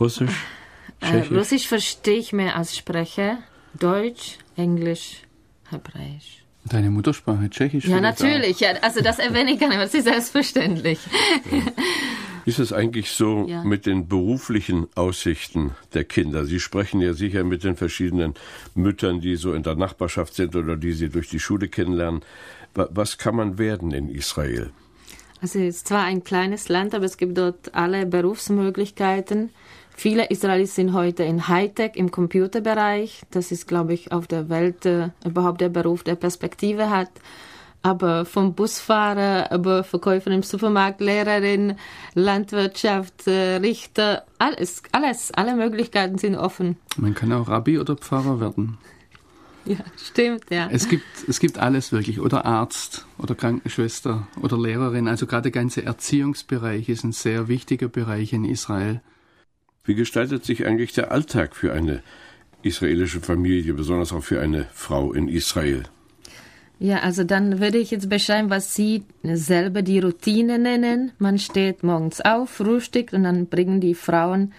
Russisch? 0.00 0.46
Äh, 1.00 1.34
Russisch 1.34 1.68
verstehe 1.68 2.18
ich 2.18 2.32
mehr 2.32 2.56
als 2.56 2.76
spreche. 2.76 3.38
Deutsch, 3.78 4.38
Englisch, 4.56 5.22
Hebräisch. 5.70 6.44
Deine 6.64 6.90
Muttersprache 6.90 7.48
Tschechisch? 7.48 7.84
Ja, 7.84 8.00
natürlich. 8.00 8.58
Ja, 8.60 8.70
also 8.82 9.00
das 9.00 9.18
erwähne 9.18 9.52
ich 9.52 9.60
gar 9.60 9.68
nicht, 9.68 9.80
das 9.80 9.94
ist 9.94 10.04
selbstverständlich. 10.04 10.98
Ja. 11.50 11.62
Ist 12.44 12.58
es 12.58 12.72
eigentlich 12.72 13.10
so 13.10 13.44
ja. 13.48 13.62
mit 13.62 13.86
den 13.86 14.08
beruflichen 14.08 14.86
Aussichten 14.94 15.72
der 15.94 16.04
Kinder? 16.04 16.44
Sie 16.44 16.60
sprechen 16.60 17.00
ja 17.00 17.12
sicher 17.12 17.44
mit 17.44 17.62
den 17.64 17.76
verschiedenen 17.76 18.34
Müttern, 18.74 19.20
die 19.20 19.36
so 19.36 19.52
in 19.52 19.62
der 19.62 19.76
Nachbarschaft 19.76 20.34
sind 20.34 20.56
oder 20.56 20.76
die 20.76 20.92
Sie 20.92 21.08
durch 21.08 21.28
die 21.28 21.40
Schule 21.40 21.68
kennenlernen. 21.68 22.22
Was 22.74 23.18
kann 23.18 23.36
man 23.36 23.58
werden 23.58 23.92
in 23.92 24.08
Israel? 24.08 24.70
Also 25.40 25.58
es 25.58 25.76
ist 25.76 25.88
zwar 25.88 26.04
ein 26.04 26.24
kleines 26.24 26.68
Land, 26.68 26.94
aber 26.94 27.04
es 27.04 27.16
gibt 27.16 27.36
dort 27.38 27.74
alle 27.74 28.06
Berufsmöglichkeiten. 28.06 29.50
Viele 29.98 30.26
Israelis 30.26 30.74
sind 30.74 30.92
heute 30.92 31.22
in 31.22 31.48
Hightech 31.48 31.92
im 31.94 32.10
Computerbereich. 32.10 33.22
Das 33.30 33.50
ist, 33.50 33.66
glaube 33.66 33.94
ich, 33.94 34.12
auf 34.12 34.26
der 34.26 34.50
Welt 34.50 34.84
äh, 34.84 35.08
überhaupt 35.24 35.62
der 35.62 35.70
Beruf, 35.70 36.02
der 36.02 36.16
Perspektive 36.16 36.90
hat. 36.90 37.08
Aber 37.80 38.26
vom 38.26 38.52
Busfahrer 38.54 39.50
über 39.54 39.84
Verkäufer 39.84 40.30
im 40.32 40.42
Supermarkt, 40.42 41.00
Lehrerin, 41.00 41.76
Landwirtschaft, 42.12 43.26
äh, 43.26 43.56
Richter, 43.56 44.26
alles, 44.38 44.82
alles, 44.92 45.32
alle 45.32 45.56
Möglichkeiten 45.56 46.18
sind 46.18 46.36
offen. 46.36 46.76
Man 46.98 47.14
kann 47.14 47.32
auch 47.32 47.48
Rabbi 47.48 47.78
oder 47.78 47.96
Pfarrer 47.96 48.38
werden. 48.38 48.78
Ja, 49.68 49.78
stimmt, 49.96 50.44
ja. 50.48 50.68
Es 50.70 50.88
gibt, 50.88 51.02
es 51.26 51.40
gibt 51.40 51.58
alles 51.58 51.90
wirklich. 51.90 52.20
Oder 52.20 52.44
Arzt 52.44 53.04
oder 53.18 53.34
Krankenschwester 53.34 54.28
oder 54.40 54.56
Lehrerin. 54.56 55.08
Also 55.08 55.26
gerade 55.26 55.50
der 55.50 55.50
ganze 55.50 55.84
Erziehungsbereich 55.84 56.88
ist 56.88 57.02
ein 57.02 57.10
sehr 57.10 57.48
wichtiger 57.48 57.88
Bereich 57.88 58.32
in 58.32 58.44
Israel. 58.44 59.00
Wie 59.86 59.94
gestaltet 59.94 60.44
sich 60.44 60.66
eigentlich 60.66 60.92
der 60.92 61.12
Alltag 61.12 61.54
für 61.54 61.72
eine 61.72 62.02
israelische 62.62 63.20
Familie, 63.20 63.72
besonders 63.72 64.12
auch 64.12 64.24
für 64.24 64.40
eine 64.40 64.66
Frau 64.72 65.12
in 65.12 65.28
Israel? 65.28 65.84
Ja, 66.78 66.98
also 66.98 67.24
dann 67.24 67.60
würde 67.60 67.78
ich 67.78 67.90
jetzt 67.90 68.10
beschreiben, 68.10 68.50
was 68.50 68.74
Sie 68.74 69.04
selber 69.22 69.80
die 69.82 70.00
Routine 70.00 70.58
nennen. 70.58 71.12
Man 71.18 71.38
steht 71.38 71.82
morgens 71.82 72.20
auf, 72.20 72.50
frühstückt 72.50 73.14
und 73.14 73.22
dann 73.22 73.46
bringen 73.46 73.80
die 73.80 73.94
Frauen 73.94 74.52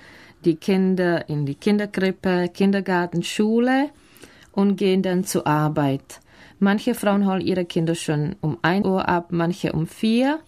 die 0.45 0.55
Kinder 0.55 1.29
in 1.29 1.45
die 1.45 1.55
Kinderkrippe, 1.55 2.49
Kindergarten, 2.53 3.21
Schule 3.21 3.89
und 4.51 4.77
gehen 4.77 5.03
dann 5.03 5.25
zur 5.25 5.45
Arbeit. 5.45 6.21
Manche 6.59 6.95
Frauen 6.95 7.27
holen 7.27 7.41
ihre 7.41 7.65
Kinder 7.65 7.93
schon 7.93 8.35
um 8.41 8.57
1 8.61 8.85
Uhr 8.85 9.07
ab, 9.07 9.27
manche 9.31 9.73
um 9.73 9.85
4 9.85 10.39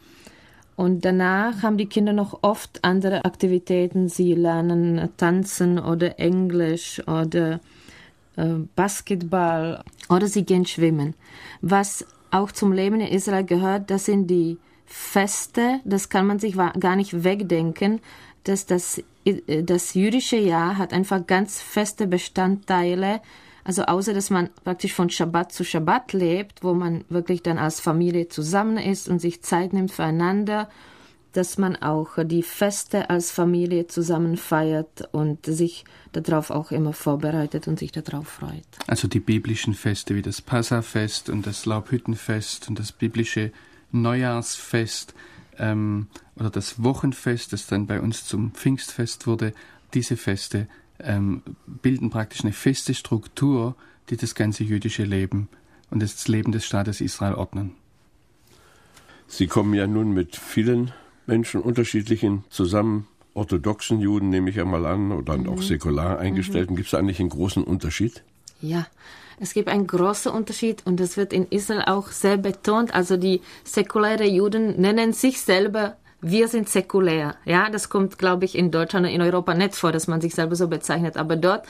und 0.79 1.03
danach 1.03 1.61
haben 1.61 1.75
die 1.75 1.87
Kinder 1.87 2.13
noch 2.13 2.39
oft 2.41 2.85
andere 2.85 3.25
Aktivitäten. 3.25 4.07
Sie 4.07 4.33
lernen 4.33 5.09
tanzen 5.17 5.77
oder 5.77 6.17
Englisch 6.19 7.05
oder 7.05 7.59
äh, 8.37 8.53
Basketball 8.77 9.83
oder 10.07 10.27
sie 10.27 10.45
gehen 10.45 10.65
schwimmen. 10.65 11.15
Was 11.59 12.05
auch 12.31 12.53
zum 12.53 12.71
Leben 12.71 13.01
in 13.01 13.07
Israel 13.07 13.43
gehört, 13.43 13.91
das 13.91 14.05
sind 14.05 14.27
die 14.27 14.57
Feste. 14.85 15.81
Das 15.83 16.07
kann 16.07 16.25
man 16.25 16.39
sich 16.39 16.55
gar 16.55 16.95
nicht 16.95 17.25
wegdenken, 17.25 17.99
dass 18.45 18.65
das, 18.65 19.03
äh, 19.25 19.63
das 19.63 19.95
jüdische 19.95 20.37
Jahr 20.37 20.77
hat 20.77 20.93
einfach 20.93 21.27
ganz 21.27 21.61
feste 21.61 22.07
Bestandteile 22.07 23.19
also 23.69 23.83
außer 23.83 24.15
dass 24.15 24.31
man 24.31 24.49
praktisch 24.63 24.93
von 24.95 25.11
Schabbat 25.11 25.51
zu 25.51 25.63
Schabbat 25.63 26.13
lebt, 26.13 26.63
wo 26.63 26.73
man 26.73 27.05
wirklich 27.07 27.43
dann 27.43 27.59
als 27.59 27.79
Familie 27.79 28.27
zusammen 28.27 28.77
ist 28.77 29.07
und 29.07 29.19
sich 29.19 29.43
Zeit 29.43 29.73
nimmt 29.73 29.91
füreinander, 29.91 30.67
dass 31.33 31.59
man 31.59 31.75
auch 31.75 32.17
die 32.23 32.41
Feste 32.41 33.11
als 33.11 33.29
Familie 33.29 33.85
zusammen 33.85 34.37
feiert 34.37 35.07
und 35.11 35.45
sich 35.45 35.85
darauf 36.13 36.49
auch 36.49 36.71
immer 36.71 36.93
vorbereitet 36.93 37.67
und 37.67 37.77
sich 37.77 37.91
darauf 37.91 38.27
freut. 38.27 38.65
Also 38.87 39.07
die 39.07 39.19
biblischen 39.19 39.75
Feste 39.75 40.15
wie 40.15 40.23
das 40.23 40.41
Passafest 40.41 41.29
und 41.29 41.45
das 41.45 41.67
Laubhüttenfest 41.67 42.69
und 42.69 42.79
das 42.79 42.91
biblische 42.91 43.51
Neujahrsfest 43.91 45.13
ähm, 45.59 46.07
oder 46.35 46.49
das 46.49 46.81
Wochenfest, 46.81 47.53
das 47.53 47.67
dann 47.67 47.85
bei 47.85 48.01
uns 48.01 48.25
zum 48.25 48.51
Pfingstfest 48.51 49.27
wurde, 49.27 49.53
diese 49.93 50.17
Feste 50.17 50.67
ähm, 51.03 51.41
bilden 51.65 52.09
praktisch 52.09 52.43
eine 52.43 52.53
feste 52.53 52.93
Struktur, 52.93 53.75
die 54.09 54.17
das 54.17 54.35
ganze 54.35 54.63
jüdische 54.63 55.03
Leben 55.03 55.49
und 55.89 56.01
das 56.01 56.27
Leben 56.27 56.51
des 56.51 56.65
Staates 56.65 57.01
Israel 57.01 57.35
ordnen. 57.35 57.73
Sie 59.27 59.47
kommen 59.47 59.73
ja 59.73 59.87
nun 59.87 60.11
mit 60.11 60.35
vielen 60.35 60.91
Menschen 61.27 61.61
unterschiedlichen 61.61 62.43
zusammen, 62.49 63.07
orthodoxen 63.35 63.99
Juden 63.99 64.29
nehme 64.29 64.49
ich 64.49 64.59
einmal 64.59 64.85
an, 64.85 65.11
oder 65.11 65.37
mhm. 65.37 65.49
auch 65.49 65.61
säkular 65.61 66.19
eingestellten. 66.19 66.73
Mhm. 66.73 66.77
Gibt 66.77 66.87
es 66.87 66.93
eigentlich 66.95 67.19
einen 67.19 67.29
großen 67.29 67.63
Unterschied? 67.63 68.23
Ja, 68.61 68.87
es 69.39 69.53
gibt 69.53 69.69
einen 69.69 69.87
großen 69.87 70.31
Unterschied 70.31 70.85
und 70.85 70.99
das 70.99 71.15
wird 71.15 71.31
in 71.31 71.45
Israel 71.49 71.83
auch 71.85 72.09
sehr 72.09 72.37
betont. 72.37 72.93
Also 72.93 73.15
die 73.15 73.41
säkulären 73.63 74.33
Juden 74.33 74.81
nennen 74.81 75.13
sich 75.13 75.39
selber 75.41 75.95
wir 76.21 76.47
sind 76.49 76.67
säkulär. 76.67 77.35
Ja, 77.45 77.69
das 77.69 77.89
kommt, 77.89 78.17
glaube 78.17 78.45
ich, 78.45 78.57
in 78.57 78.71
Deutschland 78.71 79.05
und 79.05 79.13
in 79.13 79.21
Europa 79.21 79.53
nicht 79.53 79.75
vor, 79.75 79.91
dass 79.91 80.07
man 80.07 80.19
sich 80.19 80.35
selber 80.35 80.55
so 80.55 80.67
bezeichnet. 80.67 81.15
Aber 81.15 81.35
dort 81.37 81.65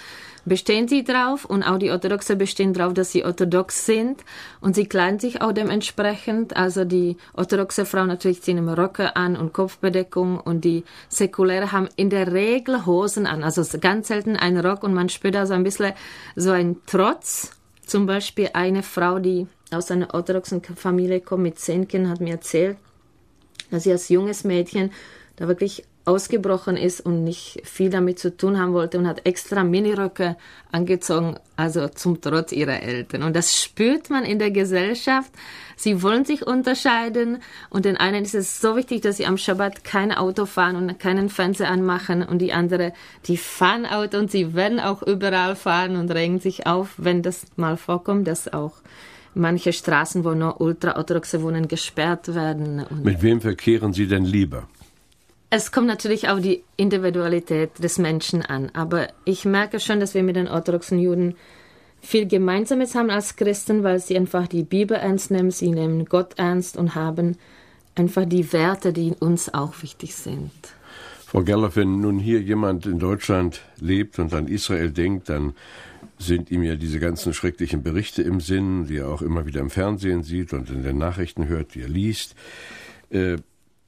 bestehen 0.45 0.87
sie 0.87 1.03
drauf 1.03 1.45
und 1.45 1.63
auch 1.63 1.77
die 1.77 1.91
Orthodoxe 1.91 2.35
bestehen 2.35 2.73
drauf, 2.73 2.93
dass 2.93 3.11
sie 3.11 3.23
orthodox 3.23 3.85
sind 3.85 4.23
und 4.61 4.75
sie 4.75 4.87
kleiden 4.87 5.19
sich 5.19 5.41
auch 5.41 5.51
dementsprechend. 5.51 6.57
Also 6.57 6.83
die 6.83 7.17
orthodoxe 7.33 7.85
Frauen 7.85 8.07
natürlich 8.07 8.41
ziehen 8.41 8.57
immer 8.57 8.77
Röcke 8.77 9.15
an 9.15 9.35
und 9.35 9.53
Kopfbedeckung 9.53 10.39
und 10.39 10.65
die 10.65 10.83
Säkuläre 11.09 11.71
haben 11.71 11.89
in 11.95 12.09
der 12.09 12.31
Regel 12.33 12.85
Hosen 12.85 13.27
an. 13.27 13.43
Also 13.43 13.63
ganz 13.79 14.07
selten 14.07 14.35
ein 14.35 14.57
Rock 14.57 14.83
und 14.83 14.93
man 14.93 15.09
spürt 15.09 15.35
da 15.35 15.45
so 15.45 15.53
ein 15.53 15.63
bisschen 15.63 15.93
so 16.35 16.51
ein 16.51 16.77
Trotz. 16.87 17.51
Zum 17.85 18.05
Beispiel 18.05 18.49
eine 18.53 18.83
Frau, 18.83 19.19
die 19.19 19.47
aus 19.71 19.91
einer 19.91 20.13
orthodoxen 20.13 20.63
Familie 20.63 21.21
kommt 21.21 21.43
mit 21.43 21.59
zehn 21.59 21.87
Kindern, 21.87 22.11
hat 22.11 22.21
mir 22.21 22.33
erzählt, 22.33 22.77
dass 23.71 23.83
sie 23.83 23.91
als 23.91 24.09
junges 24.09 24.43
Mädchen 24.43 24.91
da 25.35 25.47
wirklich 25.47 25.83
ausgebrochen 26.09 26.75
ist 26.75 27.01
und 27.01 27.23
nicht 27.23 27.61
viel 27.65 27.91
damit 27.91 28.17
zu 28.17 28.35
tun 28.35 28.57
haben 28.57 28.73
wollte 28.73 28.97
und 28.97 29.07
hat 29.07 29.27
extra 29.27 29.63
Miniröcke 29.63 30.37
angezogen, 30.71 31.37
also 31.55 31.87
zum 31.87 32.19
Trotz 32.19 32.51
ihrer 32.51 32.81
Eltern. 32.81 33.21
Und 33.21 33.35
das 33.35 33.61
spürt 33.61 34.09
man 34.09 34.23
in 34.25 34.39
der 34.39 34.49
Gesellschaft. 34.49 35.31
Sie 35.75 36.01
wollen 36.01 36.25
sich 36.25 36.47
unterscheiden 36.47 37.43
und 37.69 37.85
den 37.85 37.95
einen 37.95 38.23
ist 38.25 38.33
es 38.33 38.59
so 38.59 38.75
wichtig, 38.75 39.01
dass 39.01 39.17
sie 39.17 39.27
am 39.27 39.37
Schabbat 39.37 39.83
kein 39.83 40.11
Auto 40.11 40.45
fahren 40.45 40.75
und 40.75 40.99
keinen 40.99 41.29
Fernseher 41.29 41.69
anmachen 41.69 42.23
und 42.23 42.39
die 42.39 42.53
andere, 42.53 42.91
die 43.27 43.37
fahren 43.37 43.85
Auto 43.85 44.17
und 44.17 44.31
sie 44.31 44.55
werden 44.55 44.79
auch 44.79 45.03
überall 45.03 45.55
fahren 45.55 45.95
und 45.95 46.09
regen 46.11 46.39
sich 46.39 46.65
auf, 46.65 46.95
wenn 46.97 47.21
das 47.21 47.45
mal 47.55 47.77
vorkommt, 47.77 48.27
dass 48.27 48.51
auch 48.51 48.73
manche 49.33 49.73
Straßen, 49.73 50.23
wo 50.23 50.33
nur 50.33 50.59
ultraorthodoxe 50.61 51.41
Wohnen 51.41 51.67
gesperrt 51.67 52.33
werden. 52.33 52.85
Mit 53.03 53.21
wem 53.21 53.41
verkehren 53.41 53.93
Sie 53.93 54.07
denn 54.07 54.25
lieber? 54.25 54.67
Es 55.51 55.71
kommt 55.71 55.87
natürlich 55.87 56.29
auf 56.29 56.41
die 56.41 56.63
Individualität 56.77 57.71
des 57.83 57.97
Menschen 57.97 58.43
an, 58.43 58.69
aber 58.73 59.07
ich 59.25 59.45
merke 59.45 59.79
schon, 59.79 59.99
dass 59.99 60.13
wir 60.13 60.21
mit 60.21 60.35
den 60.35 60.47
orthodoxen 60.47 60.99
Juden 60.99 61.35
viel 62.01 62.27
Gemeinsames 62.27 62.95
haben 62.95 63.09
als 63.09 63.35
Christen, 63.35 63.83
weil 63.83 63.99
sie 63.99 64.15
einfach 64.15 64.47
die 64.47 64.63
Bibel 64.63 64.95
ernst 64.95 65.31
nehmen, 65.31 65.51
sie 65.51 65.71
nehmen 65.71 66.05
Gott 66.05 66.33
ernst 66.37 66.77
und 66.77 66.95
haben 66.95 67.37
einfach 67.95 68.25
die 68.25 68.53
Werte, 68.53 68.93
die 68.93 69.13
uns 69.19 69.53
auch 69.53 69.81
wichtig 69.81 70.15
sind. 70.15 70.51
Frau 71.25 71.43
Gerloff, 71.43 71.75
wenn 71.75 71.99
nun 71.99 72.17
hier 72.17 72.41
jemand 72.41 72.85
in 72.85 72.97
Deutschland 72.97 73.61
lebt 73.79 74.17
und 74.17 74.33
an 74.33 74.47
Israel 74.47 74.91
denkt, 74.91 75.29
dann 75.29 75.53
sind 76.17 76.51
ihm 76.51 76.63
ja 76.63 76.75
diese 76.75 76.99
ganzen 76.99 77.33
schrecklichen 77.33 77.83
Berichte 77.83 78.21
im 78.21 78.41
Sinn, 78.41 78.87
die 78.87 78.97
er 78.97 79.09
auch 79.09 79.21
immer 79.21 79.45
wieder 79.45 79.61
im 79.61 79.69
Fernsehen 79.69 80.23
sieht 80.23 80.53
und 80.53 80.69
in 80.69 80.83
den 80.83 80.97
Nachrichten 80.97 81.47
hört, 81.47 81.75
die 81.75 81.81
er 81.81 81.89
liest. 81.89 82.35
Äh, 83.09 83.37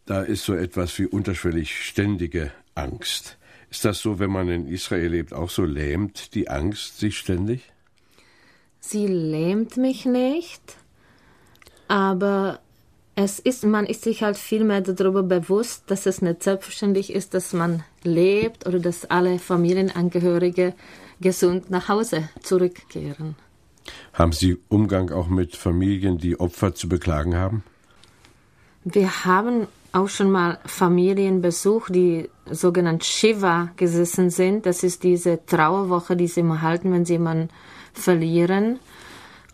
da 0.05 0.21
ist 0.21 0.45
so 0.45 0.53
etwas 0.53 0.97
wie 0.99 1.05
unterschwellig 1.05 1.85
ständige 1.85 2.51
Angst. 2.75 3.37
Ist 3.69 3.85
das 3.85 3.99
so, 3.99 4.19
wenn 4.19 4.31
man 4.31 4.49
in 4.49 4.67
Israel 4.67 5.11
lebt, 5.11 5.33
auch 5.33 5.49
so 5.49 5.63
lähmt 5.63 6.35
die 6.35 6.49
Angst 6.49 6.99
sich 6.99 7.17
ständig? 7.17 7.71
Sie 8.79 9.07
lähmt 9.07 9.77
mich 9.77 10.05
nicht, 10.05 10.61
aber 11.87 12.59
es 13.23 13.39
ist, 13.39 13.63
man 13.63 13.85
ist 13.85 14.03
sich 14.03 14.23
halt 14.23 14.37
viel 14.37 14.63
mehr 14.63 14.81
darüber 14.81 15.23
bewusst, 15.23 15.83
dass 15.87 16.05
es 16.05 16.21
nicht 16.21 16.43
selbstverständlich 16.43 17.13
ist, 17.13 17.33
dass 17.33 17.53
man 17.53 17.83
lebt 18.03 18.65
oder 18.67 18.79
dass 18.79 19.05
alle 19.05 19.39
Familienangehörige 19.39 20.73
gesund 21.19 21.69
nach 21.69 21.89
Hause 21.89 22.29
zurückkehren. 22.41 23.35
Haben 24.13 24.31
Sie 24.31 24.57
Umgang 24.69 25.11
auch 25.11 25.27
mit 25.27 25.55
Familien, 25.55 26.17
die 26.17 26.39
Opfer 26.39 26.75
zu 26.75 26.87
beklagen 26.87 27.35
haben? 27.35 27.63
Wir 28.83 29.25
haben 29.25 29.67
auch 29.93 30.09
schon 30.09 30.31
mal 30.31 30.59
Familien 30.65 31.41
besucht, 31.41 31.93
die 31.93 32.29
sogenannt 32.49 33.03
Shiva 33.03 33.69
gesessen 33.75 34.29
sind. 34.29 34.65
Das 34.65 34.83
ist 34.83 35.03
diese 35.03 35.45
Trauerwoche, 35.45 36.15
die 36.15 36.27
sie 36.27 36.39
immer 36.41 36.61
halten, 36.61 36.91
wenn 36.93 37.05
sie 37.05 37.13
jemanden 37.13 37.49
verlieren. 37.93 38.79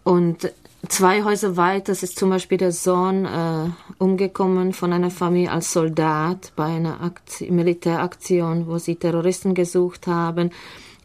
Und 0.03 0.51
zwei 0.89 1.23
Häuser 1.23 1.57
weit, 1.57 1.89
das 1.89 2.03
ist 2.03 2.17
zum 2.17 2.29
Beispiel 2.29 2.57
der 2.57 2.71
Sohn 2.71 3.25
äh, 3.25 3.69
umgekommen 3.97 4.73
von 4.73 4.93
einer 4.93 5.11
Familie 5.11 5.51
als 5.51 5.71
Soldat 5.73 6.53
bei 6.55 6.65
einer 6.65 7.01
Aktion, 7.01 7.55
Militäraktion, 7.55 8.67
wo 8.67 8.77
sie 8.77 8.95
Terroristen 8.95 9.53
gesucht 9.53 10.07
haben. 10.07 10.51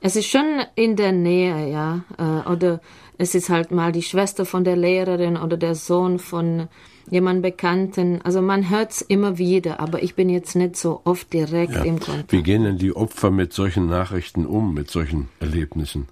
Es 0.01 0.17
ist 0.17 0.27
schon 0.27 0.61
in 0.75 0.97
der 0.97 1.13
Nähe, 1.13 1.71
ja. 1.71 2.01
Äh, 2.19 2.49
oder 2.51 2.81
es 3.19 3.35
ist 3.35 3.51
halt 3.51 3.71
mal 3.71 3.93
die 3.93 4.03
Schwester 4.03 4.45
von 4.45 4.65
der 4.65 4.77
Lehrerin 4.77 5.37
oder 5.37 5.57
der 5.57 5.75
Sohn 5.75 6.19
von 6.19 6.69
jemandem 7.11 7.43
Bekannten. 7.43 8.21
Also 8.23 8.43
man 8.43 8.69
hört 8.69 8.93
es 8.93 9.01
immer 9.01 9.39
wieder, 9.39 9.81
aber 9.81 10.03
ich 10.03 10.15
bin 10.15 10.29
jetzt 10.29 10.57
nicht 10.57 10.77
so 10.77 11.03
oft 11.05 11.33
direkt 11.33 11.75
ja. 11.75 11.83
im 11.83 12.01
Kontakt. 12.01 12.33
Wie 12.33 12.43
gehen 12.43 12.65
denn 12.65 12.79
die 12.79 12.95
Opfer 12.95 13.31
mit 13.31 13.53
solchen 13.53 13.87
Nachrichten 13.87 14.47
um, 14.47 14.75
mit 14.75 14.91
solchen 14.91 15.29
Erlebnissen? 15.41 16.09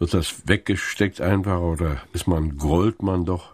Wird 0.00 0.14
das 0.14 0.48
weggesteckt 0.48 1.20
einfach 1.20 1.60
oder 1.60 1.98
ist 2.14 2.26
man, 2.26 2.56
grollt 2.56 3.02
man 3.02 3.26
doch? 3.26 3.52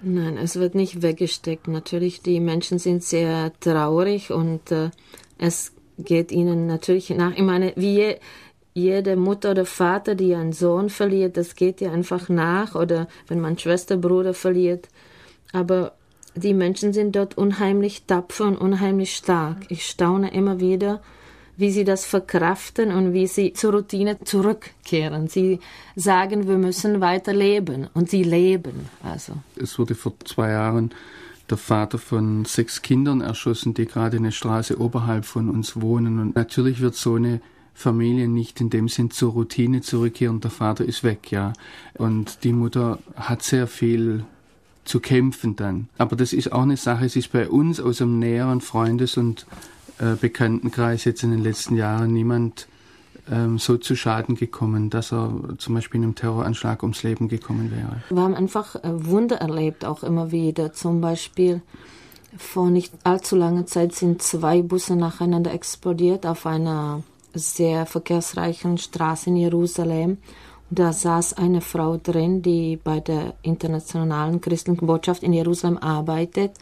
Nein, 0.00 0.38
es 0.38 0.56
wird 0.56 0.74
nicht 0.74 1.02
weggesteckt. 1.02 1.68
Natürlich, 1.68 2.22
die 2.22 2.40
Menschen 2.40 2.78
sind 2.78 3.04
sehr 3.04 3.52
traurig 3.60 4.30
und 4.30 4.72
äh, 4.72 4.88
es 5.36 5.72
geht 5.98 6.32
ihnen 6.32 6.66
natürlich 6.66 7.10
nach. 7.10 7.32
Ich 7.36 7.42
meine, 7.42 7.74
wie 7.76 8.16
jede 8.72 9.16
Mutter 9.16 9.50
oder 9.50 9.66
Vater, 9.66 10.14
die 10.14 10.34
einen 10.34 10.54
Sohn 10.54 10.88
verliert, 10.88 11.36
das 11.36 11.54
geht 11.56 11.82
ihr 11.82 11.92
einfach 11.92 12.30
nach. 12.30 12.74
Oder 12.74 13.06
wenn 13.28 13.40
man 13.40 13.58
Schwester, 13.58 13.98
Bruder 13.98 14.32
verliert. 14.32 14.88
Aber 15.52 15.92
die 16.34 16.54
Menschen 16.54 16.94
sind 16.94 17.16
dort 17.16 17.36
unheimlich 17.36 18.04
tapfer 18.06 18.46
und 18.46 18.56
unheimlich 18.56 19.14
stark. 19.14 19.58
Ich 19.68 19.84
staune 19.84 20.32
immer 20.32 20.58
wieder, 20.58 21.02
wie 21.60 21.70
sie 21.70 21.84
das 21.84 22.04
verkraften 22.04 22.92
und 22.92 23.12
wie 23.12 23.26
sie 23.26 23.52
zur 23.52 23.72
Routine 23.72 24.18
zurückkehren. 24.24 25.28
Sie 25.28 25.60
sagen, 25.94 26.48
wir 26.48 26.56
müssen 26.56 27.00
weiter 27.00 27.32
leben 27.32 27.88
und 27.94 28.10
sie 28.10 28.24
leben. 28.24 28.88
Also. 29.02 29.34
Es 29.56 29.78
wurde 29.78 29.94
vor 29.94 30.14
zwei 30.24 30.50
Jahren 30.50 30.90
der 31.50 31.58
Vater 31.58 31.98
von 31.98 32.44
sechs 32.44 32.82
Kindern 32.82 33.20
erschossen, 33.20 33.74
die 33.74 33.86
gerade 33.86 34.16
eine 34.16 34.32
Straße 34.32 34.80
oberhalb 34.80 35.24
von 35.24 35.48
uns 35.50 35.80
wohnen. 35.80 36.18
Und 36.18 36.34
natürlich 36.34 36.80
wird 36.80 36.94
so 36.94 37.14
eine 37.14 37.40
Familie 37.74 38.28
nicht 38.28 38.60
in 38.60 38.70
dem 38.70 38.88
Sinn 38.88 39.10
zur 39.10 39.32
Routine 39.32 39.80
zurückkehren. 39.80 40.40
Der 40.40 40.50
Vater 40.50 40.84
ist 40.84 41.04
weg, 41.04 41.30
ja. 41.30 41.52
Und 41.94 42.44
die 42.44 42.52
Mutter 42.52 42.98
hat 43.16 43.42
sehr 43.42 43.66
viel 43.66 44.24
zu 44.84 45.00
kämpfen 45.00 45.56
dann. 45.56 45.88
Aber 45.98 46.16
das 46.16 46.32
ist 46.32 46.52
auch 46.52 46.62
eine 46.62 46.76
Sache, 46.76 47.04
es 47.04 47.16
ist 47.16 47.32
bei 47.32 47.48
uns 47.48 47.80
aus 47.80 47.98
dem 47.98 48.18
näheren 48.18 48.60
Freundes- 48.60 49.16
und 49.16 49.46
Bekanntenkreis 50.20 51.04
jetzt 51.04 51.22
in 51.22 51.30
den 51.30 51.42
letzten 51.42 51.76
Jahren 51.76 52.12
niemand 52.12 52.68
ähm, 53.30 53.58
so 53.58 53.76
zu 53.76 53.96
Schaden 53.96 54.34
gekommen, 54.34 54.90
dass 54.90 55.12
er 55.12 55.32
zum 55.58 55.74
Beispiel 55.74 55.98
in 55.98 56.04
einem 56.04 56.14
Terroranschlag 56.14 56.82
ums 56.82 57.02
Leben 57.02 57.28
gekommen 57.28 57.70
wäre. 57.70 58.02
Wir 58.08 58.22
haben 58.22 58.34
einfach 58.34 58.76
äh, 58.76 58.80
Wunder 58.84 59.36
erlebt, 59.36 59.84
auch 59.84 60.02
immer 60.02 60.32
wieder. 60.32 60.72
Zum 60.72 61.00
Beispiel 61.00 61.62
vor 62.36 62.70
nicht 62.70 62.92
allzu 63.04 63.36
langer 63.36 63.66
Zeit 63.66 63.94
sind 63.94 64.22
zwei 64.22 64.62
Busse 64.62 64.96
nacheinander 64.96 65.52
explodiert 65.52 66.26
auf 66.26 66.46
einer 66.46 67.02
sehr 67.34 67.86
verkehrsreichen 67.86 68.78
Straße 68.78 69.30
in 69.30 69.36
Jerusalem. 69.36 70.18
Da 70.70 70.92
saß 70.92 71.34
eine 71.34 71.60
Frau 71.60 71.96
drin, 71.96 72.42
die 72.42 72.76
bei 72.76 73.00
der 73.00 73.34
internationalen 73.42 74.40
christlichen 74.40 74.86
Botschaft 74.86 75.22
in 75.22 75.32
Jerusalem 75.32 75.78
arbeitet. 75.78 76.52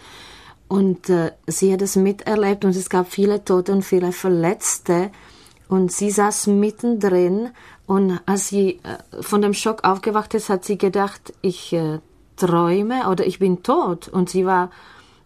Und 0.69 1.09
äh, 1.09 1.33
sie 1.47 1.73
hat 1.73 1.83
es 1.83 1.97
miterlebt 1.97 2.65
und 2.65 2.77
es 2.77 2.91
gab 2.91 3.11
viele 3.11 3.45
Tote 3.45 3.73
und 3.73 3.83
viele 3.83 4.13
Verletzte. 4.13 5.11
Und 5.69 5.93
sie 5.93 6.11
saß 6.11 6.47
mittendrin 6.49 7.51
und 7.87 8.21
als 8.27 8.49
sie 8.49 8.81
äh, 8.83 9.23
von 9.23 9.43
dem 9.43 9.55
Schock 9.55 9.85
aufgewacht 9.85 10.35
ist, 10.35 10.51
hat 10.51 10.65
sie 10.65 10.77
gedacht, 10.77 11.33
ich 11.41 11.73
äh, 11.73 12.01
träume 12.37 13.09
oder 13.09 13.27
ich 13.27 13.39
bin 13.39 13.63
tot. 13.63 14.09
Und 14.09 14.29
sie 14.29 14.45
war, 14.45 14.71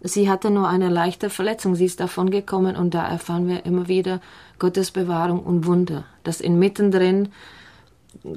sie 0.01 0.31
hatte 0.31 0.51
nur 0.51 0.69
eine 0.69 0.89
leichte 0.89 1.29
Verletzung, 1.29 1.75
sie 1.75 1.87
ist 1.87 2.01
davon 2.01 2.31
gekommen 2.31 2.77
und 2.77 2.95
da 2.95 3.07
erfahren 3.07 3.49
wir 3.49 3.67
immer 3.67 3.89
wieder 3.89 4.21
Gottes 4.59 4.93
Bewahrung 4.93 5.41
und 5.41 5.67
Wunder, 5.67 6.05
dass 6.23 6.41
inmitten 6.41 6.93
drin 6.93 7.29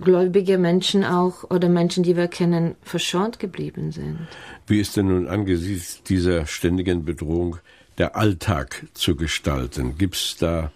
gläubige 0.02 0.58
Menschen 0.58 1.04
auch 1.04 1.44
oder 1.50 1.70
Menschen, 1.70 2.04
die 2.04 2.16
wir 2.16 2.28
kennen, 2.28 2.76
verschont 2.82 3.40
geblieben 3.40 3.92
sind. 3.92 4.20
Wie 4.68 4.80
ist 4.80 4.98
denn 4.98 5.08
nun 5.08 5.28
angesichts 5.28 6.04
dieser 6.04 6.46
ständigen 6.46 7.06
Bedrohung 7.06 7.58
der 7.98 8.16
Alltag 8.16 8.86
zu 8.94 9.16
gestalten? 9.16 9.98
Gibt 9.98 10.16
es 10.16 10.38
da 10.38 10.72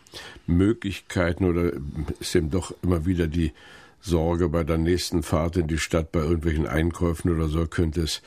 Möglichkeiten 0.48 1.46
oder 1.46 1.74
ist 2.20 2.36
eben 2.36 2.50
doch 2.50 2.74
immer 2.82 3.06
wieder 3.06 3.28
die 3.28 3.52
Sorge 4.02 4.50
bei 4.50 4.64
der 4.64 4.78
nächsten 4.78 5.24
Fahrt 5.24 5.58
in 5.58 5.68
die 5.68 5.78
Stadt, 5.78 6.12
bei 6.12 6.20
irgendwelchen 6.20 6.68
Einkäufen 6.68 7.34
oder 7.34 7.48
so, 7.48 7.66
könnte 7.68 8.02
es, 8.02 8.22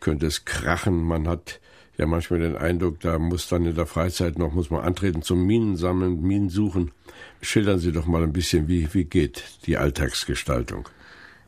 könnte 0.00 0.26
es 0.26 0.44
krachen? 0.44 1.02
Man 1.02 1.26
hat 1.26 1.60
ja 1.98 2.06
manchmal 2.06 2.40
den 2.40 2.56
Eindruck, 2.56 3.00
da 3.00 3.18
muss 3.18 3.48
dann 3.48 3.66
in 3.66 3.74
der 3.74 3.86
Freizeit 3.86 4.38
noch, 4.38 4.52
muss 4.52 4.70
man 4.70 4.82
antreten 4.82 5.22
zum 5.22 5.46
Minen 5.46 5.76
sammeln, 5.76 6.22
Minen 6.22 6.48
suchen. 6.48 6.92
Schildern 7.40 7.78
Sie 7.78 7.92
doch 7.92 8.06
mal 8.06 8.22
ein 8.22 8.32
bisschen, 8.32 8.68
wie, 8.68 8.92
wie 8.92 9.04
geht 9.04 9.44
die 9.66 9.76
Alltagsgestaltung? 9.76 10.88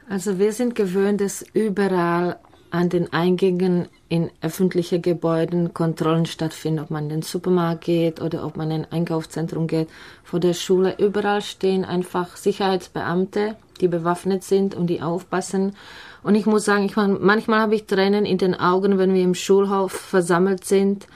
Also 0.08 0.38
wir 0.38 0.52
sind 0.52 0.74
gewöhnt, 0.74 1.20
dass 1.20 1.44
überall 1.52 2.38
an 2.70 2.88
den 2.88 3.12
Eingängen 3.12 3.88
in 4.08 4.30
öffentliche 4.40 5.00
Gebäuden 5.00 5.74
Kontrollen 5.74 6.26
stattfinden, 6.26 6.80
ob 6.80 6.90
man 6.90 7.04
in 7.04 7.10
den 7.10 7.22
Supermarkt 7.22 7.84
geht 7.84 8.20
oder 8.20 8.44
ob 8.44 8.56
man 8.56 8.70
in 8.70 8.84
ein 8.84 8.92
Einkaufszentrum 8.92 9.66
geht, 9.66 9.88
vor 10.24 10.40
der 10.40 10.54
Schule. 10.54 10.94
Überall 10.98 11.42
stehen 11.42 11.84
einfach 11.84 12.36
Sicherheitsbeamte, 12.36 13.56
die 13.80 13.88
bewaffnet 13.88 14.44
sind 14.44 14.74
und 14.74 14.88
die 14.88 15.02
aufpassen. 15.02 15.74
Und 16.22 16.34
ich 16.34 16.46
muss 16.46 16.64
sagen, 16.64 16.84
ich 16.84 16.96
manchmal 16.96 17.60
habe 17.60 17.74
ich 17.74 17.86
Tränen 17.86 18.24
in 18.24 18.38
den 18.38 18.54
Augen, 18.58 18.98
wenn 18.98 19.14
wir 19.14 19.22
im 19.22 19.34
Schulhof 19.34 19.92
versammelt 19.92 20.64
sind, 20.64 21.06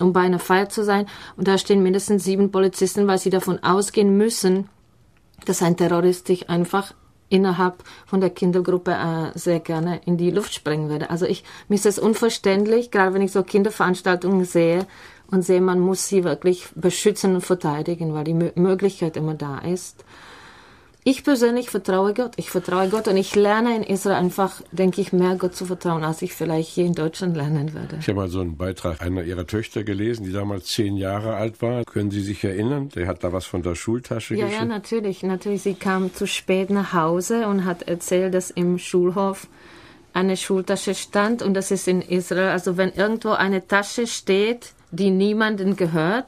um 0.00 0.12
bei 0.12 0.20
einer 0.20 0.38
Feier 0.38 0.68
zu 0.68 0.84
sein. 0.84 1.06
Und 1.36 1.48
da 1.48 1.58
stehen 1.58 1.82
mindestens 1.82 2.24
sieben 2.24 2.50
Polizisten, 2.50 3.06
weil 3.06 3.18
sie 3.18 3.30
davon 3.30 3.62
ausgehen 3.62 4.16
müssen, 4.16 4.68
dass 5.44 5.62
ein 5.62 5.76
Terrorist 5.76 6.26
sich 6.26 6.50
einfach 6.50 6.92
innerhalb 7.28 7.84
von 8.06 8.20
der 8.20 8.30
Kindergruppe 8.30 8.92
äh, 8.92 9.38
sehr 9.38 9.60
gerne 9.60 10.00
in 10.06 10.16
die 10.16 10.30
Luft 10.30 10.54
sprengen 10.54 10.88
würde. 10.88 11.10
Also 11.10 11.26
ich, 11.26 11.44
mir 11.68 11.76
ist 11.76 11.84
das 11.84 11.98
unverständlich, 11.98 12.90
gerade 12.90 13.14
wenn 13.14 13.22
ich 13.22 13.32
so 13.32 13.42
Kinderveranstaltungen 13.42 14.44
sehe 14.44 14.86
und 15.30 15.42
sehe, 15.42 15.60
man 15.60 15.80
muss 15.80 16.08
sie 16.08 16.24
wirklich 16.24 16.68
beschützen 16.74 17.34
und 17.34 17.42
verteidigen, 17.42 18.14
weil 18.14 18.24
die 18.24 18.34
Möglichkeit 18.34 19.16
immer 19.16 19.34
da 19.34 19.58
ist. 19.58 20.04
Ich 21.10 21.24
persönlich 21.24 21.70
vertraue 21.70 22.12
Gott. 22.12 22.32
Ich 22.36 22.50
vertraue 22.50 22.90
Gott 22.90 23.08
und 23.08 23.16
ich 23.16 23.34
lerne 23.34 23.74
in 23.74 23.82
Israel 23.82 24.16
einfach, 24.16 24.60
denke 24.72 25.00
ich, 25.00 25.10
mehr 25.10 25.36
Gott 25.36 25.54
zu 25.54 25.64
vertrauen, 25.64 26.04
als 26.04 26.20
ich 26.20 26.34
vielleicht 26.34 26.68
hier 26.68 26.84
in 26.84 26.92
Deutschland 26.92 27.34
lernen 27.34 27.72
würde. 27.72 27.96
Ich 27.98 28.08
habe 28.08 28.18
mal 28.18 28.28
so 28.28 28.40
einen 28.40 28.58
Beitrag 28.58 29.00
einer 29.00 29.22
Ihrer 29.22 29.46
Töchter 29.46 29.84
gelesen, 29.84 30.26
die 30.26 30.32
damals 30.32 30.66
zehn 30.66 30.98
Jahre 30.98 31.34
alt 31.36 31.62
war. 31.62 31.84
Können 31.84 32.10
Sie 32.10 32.20
sich 32.20 32.44
erinnern? 32.44 32.90
Der 32.90 33.06
hat 33.06 33.24
da 33.24 33.32
was 33.32 33.46
von 33.46 33.62
der 33.62 33.74
Schultasche 33.74 34.34
ja, 34.34 34.44
geschickt. 34.44 34.60
Ja, 34.60 34.68
natürlich. 34.68 35.22
Natürlich. 35.22 35.62
Sie 35.62 35.72
kam 35.72 36.12
zu 36.12 36.26
spät 36.26 36.68
nach 36.68 36.92
Hause 36.92 37.46
und 37.46 37.64
hat 37.64 37.84
erzählt, 37.84 38.34
dass 38.34 38.50
im 38.50 38.76
Schulhof 38.76 39.48
eine 40.12 40.36
Schultasche 40.36 40.94
stand 40.94 41.40
und 41.40 41.54
das 41.54 41.70
ist 41.70 41.88
in 41.88 42.02
Israel. 42.02 42.50
Also 42.50 42.76
wenn 42.76 42.92
irgendwo 42.92 43.30
eine 43.30 43.66
Tasche 43.66 44.06
steht, 44.06 44.74
die 44.90 45.08
niemandem 45.08 45.74
gehört, 45.74 46.26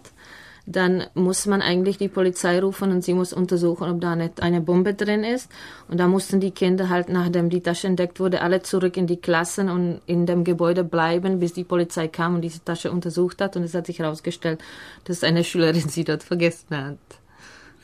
dann 0.66 1.04
muss 1.14 1.46
man 1.46 1.62
eigentlich 1.62 1.98
die 1.98 2.08
Polizei 2.08 2.60
rufen 2.60 2.92
und 2.92 3.02
sie 3.02 3.14
muss 3.14 3.32
untersuchen, 3.32 3.90
ob 3.90 4.00
da 4.00 4.16
nicht 4.16 4.42
eine 4.42 4.60
Bombe 4.60 4.94
drin 4.94 5.24
ist. 5.24 5.50
Und 5.88 5.98
da 5.98 6.06
mussten 6.06 6.40
die 6.40 6.50
Kinder 6.50 6.88
halt, 6.88 7.08
nachdem 7.08 7.50
die 7.50 7.60
Tasche 7.60 7.86
entdeckt 7.86 8.20
wurde, 8.20 8.42
alle 8.42 8.62
zurück 8.62 8.96
in 8.96 9.06
die 9.06 9.16
Klassen 9.16 9.68
und 9.68 10.00
in 10.06 10.26
dem 10.26 10.44
Gebäude 10.44 10.84
bleiben, 10.84 11.40
bis 11.40 11.52
die 11.52 11.64
Polizei 11.64 12.08
kam 12.08 12.36
und 12.36 12.42
diese 12.42 12.64
Tasche 12.64 12.90
untersucht 12.90 13.40
hat. 13.40 13.56
Und 13.56 13.64
es 13.64 13.74
hat 13.74 13.86
sich 13.86 13.98
herausgestellt, 13.98 14.60
dass 15.04 15.24
eine 15.24 15.44
Schülerin 15.44 15.88
sie 15.88 16.04
dort 16.04 16.22
vergessen 16.22 16.76
hat. 16.76 16.98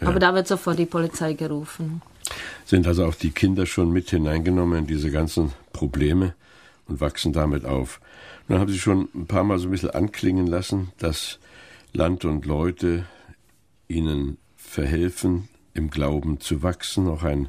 Ja. 0.01 0.09
Aber 0.09 0.19
da 0.19 0.35
wird 0.35 0.47
sofort 0.47 0.79
die 0.79 0.87
Polizei 0.87 1.33
gerufen. 1.33 2.03
Sind 2.65 2.87
also 2.87 3.07
auch 3.07 3.15
die 3.15 3.31
Kinder 3.31 3.67
schon 3.67 3.93
mit 3.93 4.11
hineingenommen 4.11 4.81
in 4.81 4.87
diese 4.87 5.11
ganzen 5.11 5.53
Probleme 5.73 6.35
und 6.89 7.01
wachsen 7.01 7.33
damit 7.33 7.65
auf? 7.65 8.01
Dann 8.49 8.61
haben 8.61 8.71
Sie 8.71 8.79
schon 8.79 9.09
ein 9.15 9.27
paar 9.27 9.45
Mal 9.45 9.59
so 9.59 9.69
ein 9.69 9.71
bisschen 9.71 9.91
anklingen 9.91 10.47
lassen, 10.47 10.93
dass 10.99 11.39
Land 11.97 12.27
und 12.27 12.45
Leute 12.45 13.07
ihnen 13.89 14.37
verhelfen, 14.55 15.49
im 15.73 15.89
Glauben 15.89 16.41
zu 16.41 16.63
wachsen, 16.63 17.09
auch 17.09 17.23
ein 17.23 17.49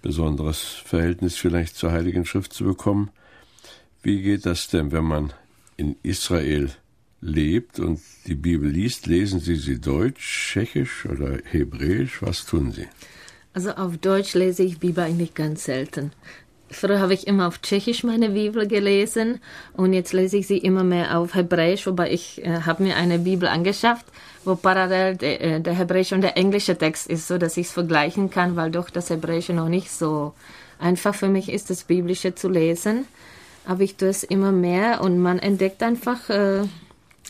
besonderes 0.00 0.62
Verhältnis 0.62 1.36
vielleicht 1.36 1.76
zur 1.76 1.92
Heiligen 1.92 2.24
Schrift 2.24 2.54
zu 2.54 2.64
bekommen. 2.64 3.10
Wie 4.02 4.22
geht 4.22 4.46
das 4.46 4.68
denn, 4.68 4.92
wenn 4.92 5.04
man 5.04 5.32
in 5.76 5.96
Israel 6.02 6.70
lebt 7.20 7.78
und 7.78 8.00
die 8.26 8.34
Bibel 8.34 8.70
liest? 8.70 9.06
Lesen 9.06 9.40
Sie 9.40 9.56
sie 9.56 9.78
Deutsch, 9.78 10.52
Tschechisch 10.52 11.04
oder 11.04 11.38
Hebräisch? 11.44 12.22
Was 12.22 12.46
tun 12.46 12.72
Sie? 12.72 12.86
Also 13.52 13.72
auf 13.72 13.98
Deutsch 13.98 14.34
lese 14.34 14.62
ich 14.62 14.78
Bibel 14.78 15.04
eigentlich 15.04 15.34
ganz 15.34 15.64
selten. 15.64 16.12
Früher 16.70 16.98
habe 16.98 17.14
ich 17.14 17.26
immer 17.26 17.46
auf 17.46 17.60
Tschechisch 17.60 18.02
meine 18.02 18.30
Bibel 18.30 18.66
gelesen 18.66 19.40
und 19.74 19.92
jetzt 19.92 20.12
lese 20.12 20.38
ich 20.38 20.48
sie 20.48 20.58
immer 20.58 20.82
mehr 20.82 21.16
auf 21.16 21.34
Hebräisch, 21.34 21.86
wobei 21.86 22.10
ich 22.10 22.44
äh, 22.44 22.62
habe 22.62 22.82
mir 22.82 22.96
eine 22.96 23.20
Bibel 23.20 23.48
angeschafft, 23.48 24.06
wo 24.44 24.56
parallel 24.56 25.16
de, 25.16 25.36
äh, 25.36 25.60
der 25.60 25.74
hebräische 25.74 26.16
und 26.16 26.22
der 26.22 26.36
englische 26.36 26.76
Text 26.76 27.06
ist, 27.06 27.28
so 27.28 27.38
dass 27.38 27.56
ich 27.56 27.68
es 27.68 27.72
vergleichen 27.72 28.30
kann, 28.30 28.56
weil 28.56 28.72
doch 28.72 28.90
das 28.90 29.10
Hebräische 29.10 29.52
noch 29.52 29.68
nicht 29.68 29.92
so 29.92 30.34
einfach 30.80 31.14
für 31.14 31.28
mich 31.28 31.50
ist, 31.50 31.70
das 31.70 31.84
Biblische 31.84 32.34
zu 32.34 32.48
lesen. 32.48 33.06
Aber 33.64 33.82
ich 33.82 33.96
tue 33.96 34.08
es 34.08 34.24
immer 34.24 34.52
mehr 34.52 35.00
und 35.00 35.18
man 35.20 35.38
entdeckt 35.38 35.82
einfach 35.82 36.30
äh, 36.30 36.62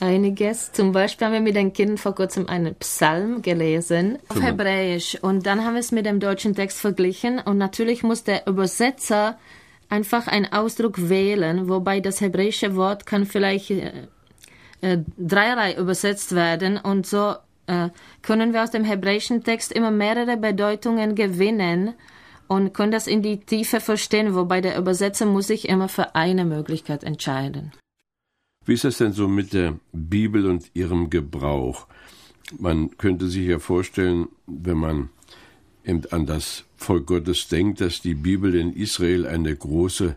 Einiges. 0.00 0.72
Zum 0.72 0.92
Beispiel 0.92 1.26
haben 1.26 1.32
wir 1.32 1.40
mit 1.40 1.56
den 1.56 1.72
Kindern 1.72 1.96
vor 1.96 2.14
kurzem 2.14 2.48
einen 2.48 2.74
Psalm 2.76 3.40
gelesen 3.40 4.18
auf 4.28 4.42
Hebräisch. 4.42 5.18
Und 5.22 5.46
dann 5.46 5.64
haben 5.64 5.74
wir 5.74 5.80
es 5.80 5.92
mit 5.92 6.04
dem 6.04 6.20
deutschen 6.20 6.54
Text 6.54 6.78
verglichen. 6.78 7.38
Und 7.38 7.56
natürlich 7.56 8.02
muss 8.02 8.22
der 8.22 8.46
Übersetzer 8.46 9.38
einfach 9.88 10.26
einen 10.26 10.52
Ausdruck 10.52 11.08
wählen, 11.08 11.68
wobei 11.68 12.00
das 12.00 12.20
hebräische 12.20 12.76
Wort 12.76 13.06
kann 13.06 13.24
vielleicht 13.24 13.70
äh, 13.70 13.92
äh, 14.82 14.98
dreierlei 15.16 15.74
übersetzt 15.74 16.34
werden. 16.34 16.76
Und 16.76 17.06
so 17.06 17.34
äh, 17.66 17.88
können 18.22 18.52
wir 18.52 18.62
aus 18.62 18.70
dem 18.70 18.84
hebräischen 18.84 19.44
Text 19.44 19.72
immer 19.72 19.90
mehrere 19.90 20.36
Bedeutungen 20.36 21.14
gewinnen 21.14 21.94
und 22.48 22.74
können 22.74 22.92
das 22.92 23.06
in 23.06 23.22
die 23.22 23.40
Tiefe 23.40 23.80
verstehen, 23.80 24.34
wobei 24.34 24.60
der 24.60 24.76
Übersetzer 24.76 25.26
muss 25.26 25.46
sich 25.46 25.68
immer 25.68 25.88
für 25.88 26.14
eine 26.14 26.44
Möglichkeit 26.44 27.02
entscheiden. 27.02 27.72
Wie 28.66 28.72
ist 28.72 28.82
das 28.82 28.98
denn 28.98 29.12
so 29.12 29.28
mit 29.28 29.52
der 29.52 29.78
Bibel 29.92 30.44
und 30.46 30.72
ihrem 30.74 31.08
Gebrauch? 31.08 31.86
Man 32.58 32.96
könnte 32.98 33.28
sich 33.28 33.46
ja 33.46 33.60
vorstellen, 33.60 34.26
wenn 34.48 34.76
man 34.76 35.08
eben 35.84 36.02
an 36.10 36.26
das 36.26 36.64
Volk 36.76 37.06
Gottes 37.06 37.46
denkt, 37.46 37.80
dass 37.80 38.02
die 38.02 38.14
Bibel 38.14 38.56
in 38.56 38.72
Israel 38.72 39.24
eine 39.24 39.54
große 39.54 40.16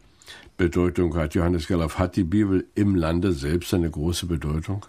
Bedeutung 0.57 1.15
hat. 1.15 1.35
Johannes 1.35 1.67
Gerloff, 1.67 1.99
hat 1.99 2.15
die 2.15 2.23
Bibel 2.23 2.65
im 2.73 2.95
Lande 2.95 3.33
selbst 3.33 3.73
eine 3.75 3.89
große 3.89 4.25
Bedeutung? 4.25 4.83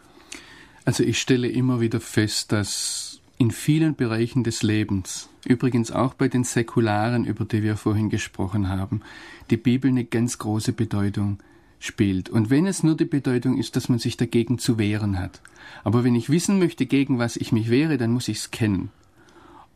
Also 0.86 1.04
ich 1.04 1.20
stelle 1.20 1.48
immer 1.48 1.82
wieder 1.82 2.00
fest, 2.00 2.52
dass 2.52 3.20
in 3.36 3.50
vielen 3.50 3.94
Bereichen 3.94 4.42
des 4.42 4.62
Lebens, 4.62 5.28
übrigens 5.46 5.92
auch 5.92 6.14
bei 6.14 6.28
den 6.28 6.44
Säkularen, 6.44 7.26
über 7.26 7.44
die 7.44 7.62
wir 7.62 7.76
vorhin 7.76 8.08
gesprochen 8.08 8.70
haben, 8.70 9.02
die 9.50 9.58
Bibel 9.58 9.90
eine 9.90 10.04
ganz 10.04 10.38
große 10.38 10.72
Bedeutung 10.72 11.38
spielt. 11.80 12.28
Und 12.28 12.50
wenn 12.50 12.66
es 12.66 12.84
nur 12.84 12.96
die 12.96 13.06
Bedeutung 13.06 13.58
ist, 13.58 13.74
dass 13.74 13.88
man 13.88 13.98
sich 13.98 14.16
dagegen 14.16 14.58
zu 14.58 14.78
wehren 14.78 15.18
hat. 15.18 15.40
Aber 15.82 16.04
wenn 16.04 16.14
ich 16.14 16.30
wissen 16.30 16.58
möchte, 16.58 16.86
gegen 16.86 17.18
was 17.18 17.36
ich 17.36 17.50
mich 17.50 17.70
wehre, 17.70 17.98
dann 17.98 18.12
muss 18.12 18.28
ich 18.28 18.38
es 18.38 18.50
kennen. 18.52 18.90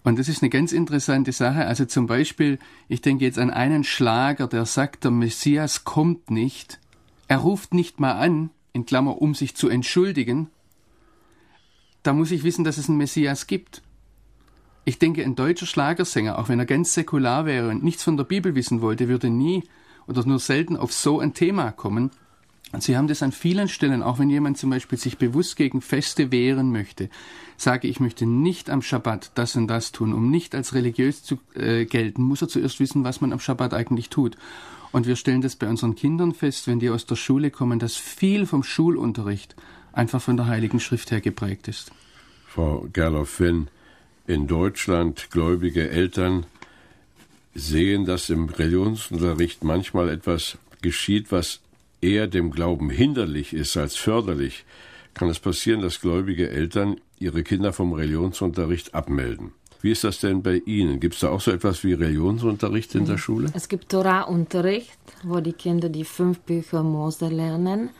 Und 0.04 0.18
das 0.18 0.28
ist 0.28 0.42
eine 0.42 0.50
ganz 0.50 0.72
interessante 0.72 1.32
Sache. 1.32 1.66
Also 1.66 1.86
zum 1.86 2.06
Beispiel, 2.06 2.58
ich 2.88 3.00
denke 3.00 3.24
jetzt 3.24 3.38
an 3.38 3.50
einen 3.50 3.84
Schlager, 3.84 4.46
der 4.46 4.66
sagt, 4.66 5.04
der 5.04 5.10
Messias 5.10 5.84
kommt 5.84 6.30
nicht. 6.30 6.78
Er 7.26 7.38
ruft 7.38 7.72
nicht 7.72 8.00
mal 8.00 8.12
an, 8.12 8.50
in 8.74 8.84
Klammer, 8.84 9.22
um 9.22 9.34
sich 9.34 9.56
zu 9.56 9.68
entschuldigen. 9.68 10.50
Da 12.02 12.12
muss 12.12 12.30
ich 12.32 12.44
wissen, 12.44 12.64
dass 12.64 12.76
es 12.76 12.90
einen 12.90 12.98
Messias 12.98 13.46
gibt. 13.46 13.80
Ich 14.84 14.98
denke, 14.98 15.24
ein 15.24 15.36
deutscher 15.36 15.64
Schlagersänger, 15.64 16.38
auch 16.38 16.50
wenn 16.50 16.58
er 16.58 16.66
ganz 16.66 16.92
säkular 16.92 17.46
wäre 17.46 17.70
und 17.70 17.82
nichts 17.82 18.02
von 18.02 18.18
der 18.18 18.24
Bibel 18.24 18.54
wissen 18.54 18.82
wollte, 18.82 19.08
würde 19.08 19.30
nie 19.30 19.64
oder 20.06 20.24
nur 20.26 20.38
selten 20.38 20.76
auf 20.76 20.92
so 20.92 21.20
ein 21.20 21.34
Thema 21.34 21.72
kommen. 21.72 22.10
Und 22.72 22.82
Sie 22.82 22.96
haben 22.96 23.06
das 23.06 23.22
an 23.22 23.30
vielen 23.30 23.68
Stellen, 23.68 24.02
auch 24.02 24.18
wenn 24.18 24.30
jemand 24.30 24.58
zum 24.58 24.70
Beispiel 24.70 24.98
sich 24.98 25.16
bewusst 25.16 25.56
gegen 25.56 25.80
Feste 25.80 26.32
wehren 26.32 26.72
möchte, 26.72 27.08
sage 27.56 27.86
ich 27.86 28.00
möchte 28.00 28.26
nicht 28.26 28.68
am 28.68 28.82
Schabbat 28.82 29.30
das 29.36 29.54
und 29.54 29.68
das 29.68 29.92
tun, 29.92 30.12
um 30.12 30.30
nicht 30.30 30.56
als 30.56 30.74
religiös 30.74 31.22
zu 31.22 31.38
äh, 31.54 31.84
gelten, 31.84 32.22
muss 32.22 32.42
er 32.42 32.48
zuerst 32.48 32.80
wissen, 32.80 33.04
was 33.04 33.20
man 33.20 33.32
am 33.32 33.38
Schabbat 33.38 33.74
eigentlich 33.74 34.10
tut. 34.10 34.36
Und 34.90 35.06
wir 35.06 35.16
stellen 35.16 35.40
das 35.40 35.56
bei 35.56 35.68
unseren 35.68 35.94
Kindern 35.94 36.34
fest, 36.34 36.66
wenn 36.66 36.80
die 36.80 36.90
aus 36.90 37.06
der 37.06 37.16
Schule 37.16 37.50
kommen, 37.50 37.78
dass 37.78 37.96
viel 37.96 38.46
vom 38.46 38.64
Schulunterricht 38.64 39.54
einfach 39.92 40.20
von 40.20 40.36
der 40.36 40.46
Heiligen 40.46 40.80
Schrift 40.80 41.10
her 41.10 41.20
geprägt 41.20 41.68
ist. 41.68 41.92
Frau 42.46 42.86
Gerloff, 42.92 43.40
wenn 43.40 43.68
in 44.26 44.46
Deutschland 44.46 45.30
gläubige 45.30 45.90
Eltern 45.90 46.46
sehen, 47.54 48.04
dass 48.04 48.30
im 48.30 48.48
Religionsunterricht 48.48 49.64
manchmal 49.64 50.08
etwas 50.08 50.58
geschieht, 50.82 51.32
was 51.32 51.60
eher 52.00 52.26
dem 52.26 52.50
Glauben 52.50 52.90
hinderlich 52.90 53.52
ist 53.52 53.76
als 53.76 53.96
förderlich, 53.96 54.64
kann 55.14 55.28
es 55.28 55.38
passieren, 55.38 55.80
dass 55.80 56.00
gläubige 56.00 56.50
Eltern 56.50 56.96
ihre 57.18 57.42
Kinder 57.42 57.72
vom 57.72 57.92
Religionsunterricht 57.92 58.94
abmelden. 58.94 59.52
Wie 59.80 59.92
ist 59.92 60.02
das 60.02 60.18
denn 60.18 60.42
bei 60.42 60.62
Ihnen? 60.64 60.98
Gibt 60.98 61.14
es 61.14 61.20
da 61.20 61.28
auch 61.28 61.42
so 61.42 61.50
etwas 61.50 61.84
wie 61.84 61.92
Religionsunterricht 61.92 62.94
in 62.94 63.04
der 63.04 63.18
Schule? 63.18 63.50
Es 63.52 63.68
gibt 63.68 63.90
Torahunterricht, 63.90 64.98
wo 65.22 65.40
die 65.40 65.52
Kinder 65.52 65.90
die 65.90 66.04
fünf 66.04 66.40
Bücher 66.40 66.82
Mose 66.82 67.28
lernen. 67.28 67.90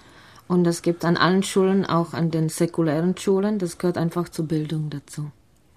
Und 0.49 0.67
es 0.67 0.81
gibt 0.81 1.05
an 1.05 1.19
allen 1.19 1.43
Schulen, 1.43 1.85
auch 1.85 2.15
an 2.15 2.31
den 2.31 2.49
säkulären 2.49 3.17
Schulen, 3.17 3.59
das 3.59 3.77
gehört 3.77 3.99
einfach 3.99 4.29
zur 4.31 4.47
Bildung 4.47 4.89
dazu. 4.89 5.31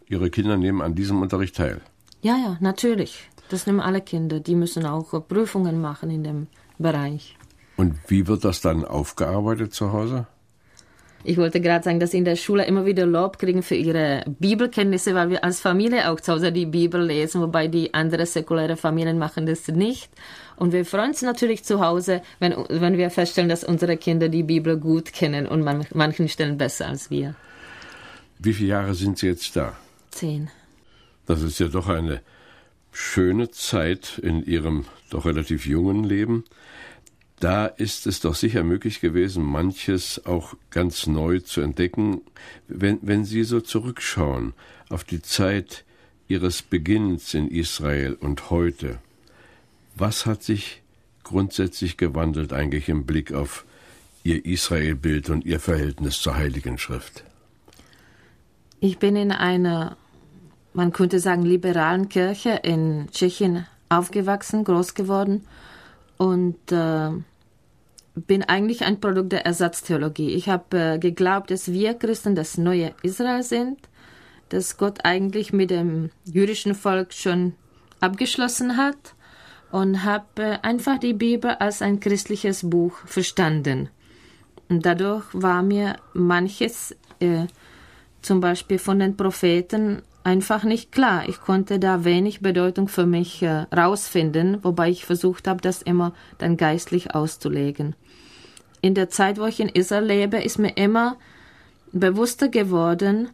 Ihre 0.07 0.29
Kinder 0.29 0.55
nehmen 0.55 0.81
an 0.81 0.95
diesem 0.95 1.21
Unterricht 1.21 1.57
teil? 1.57 1.81
Ja, 2.21 2.37
ja, 2.37 2.57
natürlich. 2.61 3.29
Das 3.49 3.67
nehmen 3.67 3.79
alle 3.79 4.01
Kinder. 4.01 4.39
Die 4.39 4.55
müssen 4.55 4.86
auch 4.86 5.12
Prüfungen 5.27 5.81
machen 5.81 6.10
in 6.10 6.23
dem 6.23 6.47
Bereich. 6.77 7.36
Und 7.77 7.95
wie 8.07 8.27
wird 8.27 8.43
das 8.43 8.62
dann 8.62 8.83
aufgearbeitet 8.86 9.73
zu 9.73 9.93
Hause? 9.93 10.27
Ich 11.23 11.38
wollte 11.38 11.60
gerade 11.60 11.83
sagen, 11.83 11.99
dass 11.99 12.12
sie 12.12 12.19
in 12.19 12.25
der 12.25 12.36
Schule 12.36 12.65
immer 12.65 12.86
wieder 12.86 13.05
Lob 13.05 13.38
kriegen 13.38 13.62
für 13.62 13.75
ihre 13.75 14.23
Bibelkenntnisse, 14.39 15.13
weil 15.13 15.29
wir 15.29 15.43
als 15.43 15.60
Familie 15.60 16.10
auch 16.10 16.19
zu 16.21 16.31
Hause 16.31 16.51
die 16.51 16.65
Bibel 16.65 17.03
lesen, 17.03 17.41
wobei 17.41 17.67
die 17.67 17.93
anderen 17.93 18.25
säkuläre 18.25 18.77
Familien 18.77 19.17
machen 19.17 19.45
das 19.45 19.67
nicht. 19.67 20.10
Und 20.55 20.73
wir 20.73 20.86
freuen 20.86 21.10
uns 21.10 21.21
natürlich 21.23 21.63
zu 21.63 21.81
Hause, 21.81 22.21
wenn, 22.39 22.55
wenn 22.69 22.97
wir 22.97 23.10
feststellen, 23.10 23.49
dass 23.49 23.63
unsere 23.63 23.97
Kinder 23.97 24.29
die 24.29 24.43
Bibel 24.43 24.77
gut 24.77 25.12
kennen 25.12 25.47
und 25.47 25.63
man, 25.63 25.86
manchen 25.93 26.29
Stellen 26.29 26.57
besser 26.57 26.88
als 26.88 27.10
wir. 27.10 27.36
Wie 28.39 28.53
viele 28.53 28.69
Jahre 28.69 28.93
sind 28.93 29.17
Sie 29.17 29.27
jetzt 29.27 29.55
da? 29.55 29.75
Zehn. 30.12 30.49
Das 31.25 31.41
ist 31.41 31.60
ja 31.60 31.67
doch 31.67 31.89
eine 31.89 32.21
schöne 32.97 33.51
Zeit 33.51 34.17
in 34.17 34.43
Ihrem 34.43 34.86
doch 35.12 35.25
relativ 35.25 35.67
jungen 35.67 36.03
Leben. 36.03 36.45
Da 37.39 37.67
ist 37.67 38.07
es 38.07 38.21
doch 38.21 38.33
sicher 38.33 38.63
möglich 38.63 38.99
gewesen, 38.99 39.43
manches 39.43 40.25
auch 40.25 40.55
ganz 40.71 41.05
neu 41.05 41.39
zu 41.39 41.62
entdecken. 41.62 42.21
Wenn, 42.67 42.97
wenn 43.03 43.23
Sie 43.23 43.43
so 43.43 43.62
zurückschauen 43.62 44.53
auf 44.89 45.03
die 45.03 45.21
Zeit 45.21 45.86
Ihres 46.27 46.63
Beginnens 46.63 47.36
in 47.36 47.47
Israel 47.49 48.13
und 48.13 48.49
heute, 48.49 48.97
was 49.95 50.25
hat 50.25 50.41
sich 50.41 50.81
grundsätzlich 51.23 51.97
gewandelt 51.97 52.51
eigentlich 52.51 52.89
im 52.89 53.05
Blick 53.05 53.31
auf 53.31 53.63
Ihr 54.23 54.43
Israelbild 54.43 55.29
und 55.29 55.45
Ihr 55.45 55.60
Verhältnis 55.60 56.19
zur 56.19 56.36
Heiligen 56.36 56.79
Schrift? 56.79 57.23
Ich 58.79 58.97
bin 58.97 59.15
in 59.15 59.31
einer 59.31 59.97
man 60.77 60.93
könnte 60.93 61.19
sagen, 61.19 61.41
liberalen 61.41 62.07
Kirche 62.07 62.59
in 62.61 63.07
Tschechien 63.09 63.65
aufgewachsen, 63.89 64.63
groß 64.63 64.93
geworden 64.93 65.47
und 66.17 66.71
äh, 66.71 67.09
bin 68.13 68.43
eigentlich 68.43 68.85
ein 68.85 68.99
Produkt 68.99 69.31
der 69.31 69.43
Ersatztheologie. 69.43 70.35
Ich 70.35 70.49
habe 70.49 70.77
äh, 70.77 70.99
geglaubt, 70.99 71.49
dass 71.49 71.71
wir 71.71 71.95
Christen 71.95 72.35
das 72.35 72.59
neue 72.59 72.93
Israel 73.01 73.41
sind, 73.41 73.79
dass 74.49 74.77
Gott 74.77 74.99
eigentlich 75.03 75.51
mit 75.51 75.71
dem 75.71 76.11
jüdischen 76.25 76.75
Volk 76.75 77.11
schon 77.11 77.53
abgeschlossen 77.99 78.77
hat 78.77 79.15
und 79.71 80.03
habe 80.03 80.43
äh, 80.43 80.57
einfach 80.61 80.99
die 80.99 81.13
Bibel 81.13 81.55
als 81.55 81.81
ein 81.81 81.99
christliches 81.99 82.69
Buch 82.69 82.99
verstanden. 83.05 83.89
Und 84.69 84.85
dadurch 84.85 85.25
war 85.33 85.63
mir 85.63 85.95
manches, 86.13 86.95
äh, 87.19 87.47
zum 88.21 88.41
Beispiel 88.41 88.77
von 88.77 88.99
den 88.99 89.17
Propheten, 89.17 90.03
einfach 90.27 90.65
nicht 90.65 90.91
klar. 90.91 91.29
Ich 91.29 91.39
konnte 91.39 91.79
da 91.79 92.03
wenig 92.03 92.41
Bedeutung 92.41 92.89
für 92.89 93.05
mich 93.05 93.41
äh, 93.41 93.65
rausfinden, 93.73 94.61
wobei 94.61 94.89
ich 94.89 95.05
versucht 95.05 95.47
habe, 95.47 95.61
das 95.61 95.81
immer 95.81 96.13
dann 96.37 96.57
geistlich 96.57 97.15
auszulegen. 97.15 97.95
In 98.81 98.93
der 98.93 99.09
Zeit, 99.09 99.39
wo 99.39 99.45
ich 99.45 99.61
in 99.61 99.69
Israel 99.69 100.03
lebe, 100.03 100.37
ist 100.37 100.59
mir 100.59 100.75
immer 100.75 101.15
bewusster 101.93 102.49
geworden, 102.49 103.29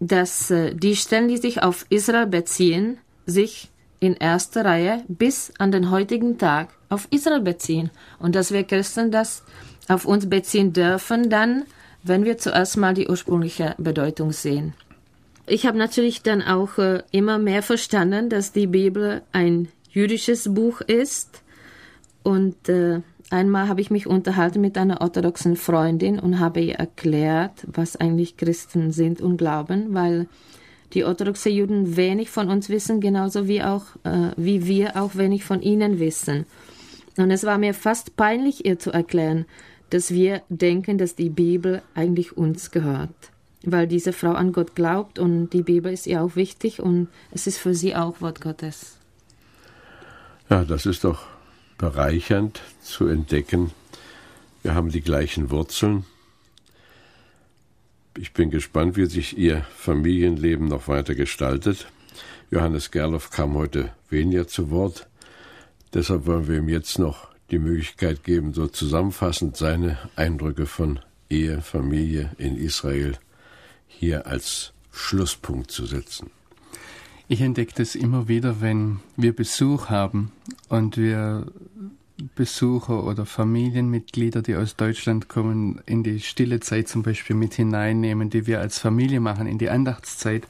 dass 0.00 0.50
äh, 0.50 0.74
die 0.74 0.96
Stellen, 0.96 1.28
die 1.28 1.38
sich 1.38 1.62
auf 1.62 1.86
Israel 1.88 2.26
beziehen, 2.26 2.98
sich 3.24 3.70
in 3.98 4.12
erster 4.12 4.66
Reihe 4.66 5.04
bis 5.08 5.54
an 5.58 5.72
den 5.72 5.90
heutigen 5.90 6.36
Tag 6.36 6.68
auf 6.90 7.08
Israel 7.10 7.40
beziehen 7.40 7.90
und 8.18 8.34
dass 8.34 8.52
wir 8.52 8.64
Christen 8.64 9.10
das 9.10 9.44
auf 9.88 10.04
uns 10.04 10.28
beziehen 10.28 10.74
dürfen, 10.74 11.30
dann, 11.30 11.64
wenn 12.02 12.26
wir 12.26 12.36
zuerst 12.36 12.76
mal 12.76 12.92
die 12.92 13.08
ursprüngliche 13.08 13.74
Bedeutung 13.78 14.32
sehen. 14.32 14.74
Ich 15.50 15.66
habe 15.66 15.78
natürlich 15.78 16.22
dann 16.22 16.42
auch 16.42 16.78
äh, 16.78 17.02
immer 17.10 17.38
mehr 17.38 17.62
verstanden, 17.62 18.28
dass 18.28 18.52
die 18.52 18.66
Bibel 18.66 19.22
ein 19.32 19.68
jüdisches 19.90 20.52
Buch 20.52 20.82
ist. 20.82 21.42
Und 22.22 22.68
äh, 22.68 23.00
einmal 23.30 23.68
habe 23.68 23.80
ich 23.80 23.90
mich 23.90 24.06
unterhalten 24.06 24.60
mit 24.60 24.76
einer 24.76 25.00
orthodoxen 25.00 25.56
Freundin 25.56 26.18
und 26.18 26.38
habe 26.38 26.60
ihr 26.60 26.74
erklärt, 26.74 27.66
was 27.66 27.96
eigentlich 27.96 28.36
Christen 28.36 28.92
sind 28.92 29.22
und 29.22 29.38
glauben, 29.38 29.94
weil 29.94 30.28
die 30.92 31.04
orthodoxen 31.04 31.52
Juden 31.52 31.96
wenig 31.96 32.28
von 32.30 32.50
uns 32.50 32.68
wissen, 32.68 33.00
genauso 33.00 33.48
wie 33.48 33.62
auch 33.62 33.84
äh, 34.04 34.32
wie 34.36 34.66
wir 34.66 34.96
auch 34.96 35.16
wenig 35.16 35.44
von 35.44 35.62
ihnen 35.62 35.98
wissen. 35.98 36.44
Und 37.16 37.30
es 37.30 37.44
war 37.44 37.58
mir 37.58 37.72
fast 37.72 38.16
peinlich, 38.16 38.66
ihr 38.66 38.78
zu 38.78 38.90
erklären, 38.90 39.46
dass 39.90 40.12
wir 40.12 40.42
denken, 40.50 40.98
dass 40.98 41.14
die 41.14 41.30
Bibel 41.30 41.82
eigentlich 41.94 42.36
uns 42.36 42.70
gehört 42.70 43.32
weil 43.72 43.86
diese 43.86 44.12
Frau 44.12 44.32
an 44.32 44.52
Gott 44.52 44.74
glaubt 44.74 45.18
und 45.18 45.50
die 45.50 45.62
Bibel 45.62 45.92
ist 45.92 46.06
ihr 46.06 46.22
auch 46.22 46.36
wichtig 46.36 46.80
und 46.80 47.08
es 47.30 47.46
ist 47.46 47.58
für 47.58 47.74
sie 47.74 47.94
auch 47.94 48.20
Wort 48.20 48.40
Gottes. 48.40 48.96
Ja, 50.50 50.64
das 50.64 50.86
ist 50.86 51.04
doch 51.04 51.26
bereichernd 51.76 52.60
zu 52.82 53.06
entdecken. 53.06 53.70
Wir 54.62 54.74
haben 54.74 54.90
die 54.90 55.02
gleichen 55.02 55.50
Wurzeln. 55.50 56.04
Ich 58.16 58.32
bin 58.32 58.50
gespannt, 58.50 58.96
wie 58.96 59.06
sich 59.06 59.38
Ihr 59.38 59.64
Familienleben 59.76 60.66
noch 60.66 60.88
weiter 60.88 61.14
gestaltet. 61.14 61.86
Johannes 62.50 62.90
Gerloff 62.90 63.30
kam 63.30 63.54
heute 63.54 63.92
weniger 64.10 64.48
zu 64.48 64.70
Wort. 64.70 65.06
Deshalb 65.94 66.26
wollen 66.26 66.48
wir 66.48 66.58
ihm 66.58 66.68
jetzt 66.68 66.98
noch 66.98 67.28
die 67.50 67.58
Möglichkeit 67.58 68.24
geben, 68.24 68.52
so 68.54 68.66
zusammenfassend 68.66 69.56
seine 69.56 69.98
Eindrücke 70.16 70.66
von 70.66 71.00
Ehe, 71.30 71.60
Familie 71.60 72.30
in 72.38 72.56
Israel 72.56 73.18
hier 73.88 74.26
als 74.26 74.72
Schlusspunkt 74.92 75.70
zu 75.70 75.86
setzen? 75.86 76.30
Ich 77.26 77.40
entdecke 77.42 77.74
das 77.76 77.94
immer 77.94 78.28
wieder, 78.28 78.60
wenn 78.60 79.00
wir 79.16 79.34
Besuch 79.34 79.90
haben 79.90 80.32
und 80.68 80.96
wir 80.96 81.46
Besucher 82.34 83.04
oder 83.04 83.26
Familienmitglieder, 83.26 84.42
die 84.42 84.56
aus 84.56 84.76
Deutschland 84.76 85.28
kommen, 85.28 85.80
in 85.86 86.02
die 86.02 86.20
stille 86.20 86.60
Zeit 86.60 86.88
zum 86.88 87.02
Beispiel 87.02 87.36
mit 87.36 87.54
hineinnehmen, 87.54 88.30
die 88.30 88.46
wir 88.46 88.60
als 88.60 88.78
Familie 88.78 89.20
machen, 89.20 89.46
in 89.46 89.58
die 89.58 89.70
Andachtszeit. 89.70 90.48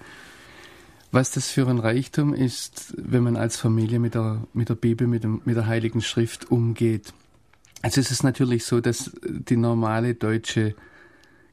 Was 1.11 1.31
das 1.31 1.51
für 1.51 1.66
ein 1.68 1.79
Reichtum 1.79 2.33
ist, 2.33 2.94
wenn 2.96 3.22
man 3.22 3.37
als 3.37 3.57
Familie 3.57 3.98
mit 3.98 4.14
der, 4.14 4.42
mit 4.53 4.68
der 4.68 4.74
Bibel, 4.74 5.07
mit, 5.07 5.24
dem, 5.24 5.42
mit 5.44 5.57
der 5.57 5.66
Heiligen 5.66 6.01
Schrift 6.01 6.51
umgeht. 6.51 7.12
Also 7.83 8.01
es 8.01 8.11
ist 8.11 8.22
natürlich 8.22 8.64
so, 8.64 8.81
dass 8.81 9.11
die 9.22 9.57
normale 9.57 10.14
deutsche 10.14 10.74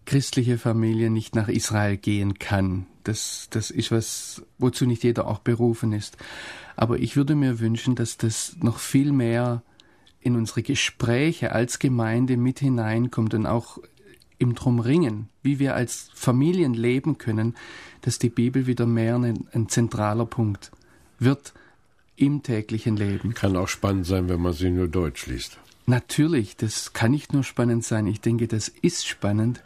christliche 0.06 0.58
Familie 0.58 1.10
nicht 1.10 1.36
nach 1.36 1.48
Israel 1.48 1.98
gehen 1.98 2.40
kann. 2.40 2.88
Das, 3.04 3.48
das 3.52 3.72
ist 3.72 3.92
was, 3.92 4.44
wozu 4.58 4.86
nicht 4.86 5.04
jeder 5.04 5.28
auch 5.28 5.40
berufen 5.40 5.94
ist. 5.94 6.18
Aber 6.76 7.00
ich 7.00 7.16
würde 7.16 7.36
mir 7.36 7.60
wünschen, 7.60 7.96
dass 7.96 8.18
das 8.18 8.56
noch 8.60 8.80
viel 8.80 9.12
mehr 9.12 9.64
in 10.22 10.36
unsere 10.36 10.64
Gespräche 10.64 11.52
als 11.52 11.80
Gemeinde 11.80 12.38
mit 12.38 12.60
hineinkommt 12.60 13.34
und 13.34 13.46
auch 13.46 13.78
im 14.38 14.56
Drumringen, 14.56 15.30
wie 15.44 15.60
wir 15.60 15.76
als 15.76 16.10
Familien 16.14 16.74
leben 16.74 17.18
können, 17.18 17.56
dass 18.02 18.20
die 18.20 18.30
Bibel 18.30 18.68
wieder 18.68 18.86
mehr 18.86 19.16
ein, 19.16 19.48
ein 19.54 19.70
zentraler 19.70 20.26
Punkt 20.26 20.72
wird 21.20 21.54
im 22.16 22.44
täglichen 22.44 22.98
Leben. 22.98 23.34
Kann 23.34 23.56
auch 23.56 23.68
spannend 23.68 24.06
sein, 24.06 24.30
wenn 24.30 24.42
man 24.42 24.54
sie 24.54 24.72
nur 24.72 24.88
Deutsch 24.88 25.28
liest. 25.28 25.60
Natürlich, 25.86 26.58
das 26.58 26.94
kann 26.94 27.12
nicht 27.12 27.34
nur 27.34 27.44
spannend 27.44 27.84
sein. 27.84 28.08
Ich 28.08 28.20
denke, 28.20 28.48
das 28.48 28.68
ist 28.68 29.08
spannend. 29.08 29.64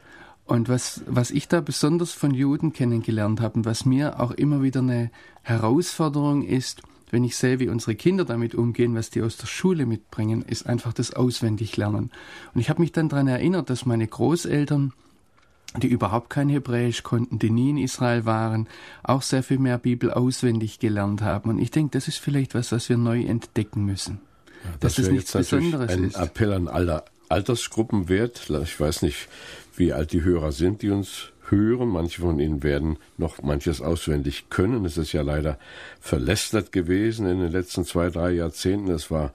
Und 0.49 0.67
was, 0.67 1.01
was 1.05 1.29
ich 1.29 1.47
da 1.47 1.61
besonders 1.61 2.11
von 2.11 2.33
Juden 2.33 2.73
kennengelernt 2.73 3.39
habe 3.39 3.59
und 3.59 3.65
was 3.65 3.85
mir 3.85 4.19
auch 4.19 4.31
immer 4.31 4.63
wieder 4.63 4.79
eine 4.79 5.11
Herausforderung 5.43 6.43
ist, 6.43 6.81
wenn 7.11 7.23
ich 7.23 7.37
sehe, 7.37 7.59
wie 7.59 7.69
unsere 7.69 7.93
Kinder 7.93 8.25
damit 8.25 8.55
umgehen, 8.55 8.95
was 8.95 9.11
die 9.11 9.21
aus 9.21 9.37
der 9.37 9.45
Schule 9.45 9.85
mitbringen, 9.85 10.41
ist 10.41 10.65
einfach 10.65 10.91
das 10.91 11.13
Auswendiglernen. 11.13 12.09
Und 12.55 12.61
ich 12.61 12.71
habe 12.71 12.81
mich 12.81 12.91
dann 12.91 13.09
daran 13.09 13.27
erinnert, 13.27 13.69
dass 13.69 13.85
meine 13.85 14.07
Großeltern, 14.07 14.93
die 15.77 15.87
überhaupt 15.87 16.31
kein 16.31 16.49
Hebräisch 16.49 17.03
konnten, 17.03 17.37
die 17.37 17.51
nie 17.51 17.69
in 17.69 17.77
Israel 17.77 18.25
waren, 18.25 18.67
auch 19.03 19.21
sehr 19.21 19.43
viel 19.43 19.59
mehr 19.59 19.77
Bibel 19.77 20.11
auswendig 20.11 20.79
gelernt 20.79 21.21
haben. 21.21 21.51
Und 21.51 21.59
ich 21.59 21.69
denke, 21.69 21.91
das 21.91 22.07
ist 22.07 22.17
vielleicht 22.17 22.55
was, 22.55 22.71
was 22.71 22.89
wir 22.89 22.97
neu 22.97 23.21
entdecken 23.21 23.85
müssen. 23.85 24.19
Ja, 24.63 24.71
das 24.79 24.95
dass 24.95 25.05
es 25.05 25.11
nichts 25.11 25.31
Besonderes 25.31 25.91
ein 25.91 26.05
ist. 26.05 26.15
Appell 26.15 26.53
an 26.53 26.67
alle 26.67 27.03
Altersgruppen 27.29 28.09
wert. 28.09 28.49
Ich 28.63 28.79
weiß 28.79 29.03
nicht, 29.03 29.29
wie 29.79 29.93
alt 29.93 30.11
die 30.11 30.23
Hörer 30.23 30.51
sind, 30.51 30.81
die 30.81 30.89
uns 30.89 31.31
hören. 31.49 31.89
Manche 31.89 32.21
von 32.21 32.39
ihnen 32.39 32.63
werden 32.63 32.97
noch 33.17 33.41
manches 33.41 33.81
auswendig 33.81 34.49
können. 34.49 34.85
Es 34.85 34.97
ist 34.97 35.13
ja 35.13 35.21
leider 35.21 35.57
verlästert 36.01 36.71
gewesen 36.71 37.25
in 37.27 37.39
den 37.39 37.51
letzten 37.51 37.85
zwei, 37.85 38.09
drei 38.09 38.31
Jahrzehnten. 38.31 38.91
Es 38.91 39.09
war 39.09 39.33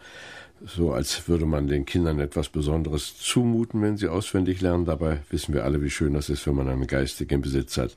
so, 0.65 0.93
als 0.93 1.29
würde 1.29 1.47
man 1.47 1.67
den 1.67 1.87
Kindern 1.87 2.21
etwas 2.21 2.51
Besonderes 2.51 3.19
zumuten, 3.19 3.83
wenn 3.83 3.97
sie 3.97 4.09
auswendig 4.09 4.61
lernen. 4.61 4.85
Dabei 4.85 5.23
wissen 5.31 5.55
wir 5.55 5.65
alle, 5.65 5.83
wie 5.83 5.91
schön 5.91 6.15
das 6.15 6.29
ist, 6.29 6.47
wenn 6.47 6.55
man 6.55 6.69
einen 6.69 6.87
geistigen 6.87 7.41
Besitz 7.41 7.77
hat. 7.79 7.97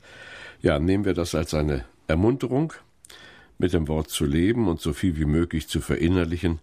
Ja, 0.60 0.78
nehmen 0.78 1.04
wir 1.04 1.14
das 1.14 1.34
als 1.34 1.54
eine 1.54 1.84
Ermunterung, 2.08 2.72
mit 3.58 3.72
dem 3.72 3.88
Wort 3.88 4.10
zu 4.10 4.24
leben 4.24 4.68
und 4.68 4.80
so 4.80 4.92
viel 4.92 5.16
wie 5.16 5.24
möglich 5.24 5.68
zu 5.68 5.80
verinnerlichen, 5.80 6.60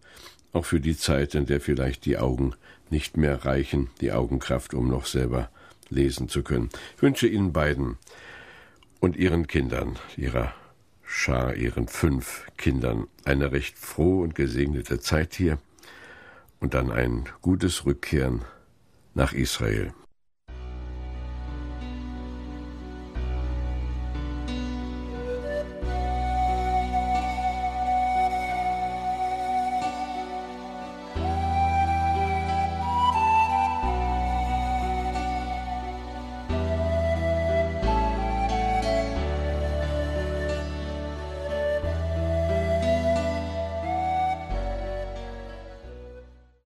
auch 0.51 0.65
für 0.65 0.79
die 0.79 0.97
Zeit, 0.97 1.35
in 1.35 1.45
der 1.45 1.61
vielleicht 1.61 2.05
die 2.05 2.17
Augen 2.17 2.53
nicht 2.89 3.17
mehr 3.17 3.45
reichen, 3.45 3.89
die 4.01 4.11
Augenkraft, 4.11 4.73
um 4.73 4.89
noch 4.89 5.05
selber 5.05 5.49
lesen 5.89 6.29
zu 6.29 6.43
können. 6.43 6.69
Ich 6.95 7.01
wünsche 7.01 7.27
Ihnen 7.27 7.53
beiden 7.53 7.97
und 8.99 9.15
Ihren 9.15 9.47
Kindern, 9.47 9.97
Ihrer 10.17 10.53
Schar, 11.03 11.55
Ihren 11.55 11.87
fünf 11.87 12.45
Kindern, 12.57 13.07
eine 13.23 13.51
recht 13.51 13.77
frohe 13.77 14.23
und 14.23 14.35
gesegnete 14.35 14.99
Zeit 14.99 15.35
hier 15.35 15.59
und 16.59 16.73
dann 16.73 16.91
ein 16.91 17.25
gutes 17.41 17.85
Rückkehren 17.85 18.41
nach 19.13 19.33
Israel. 19.33 19.93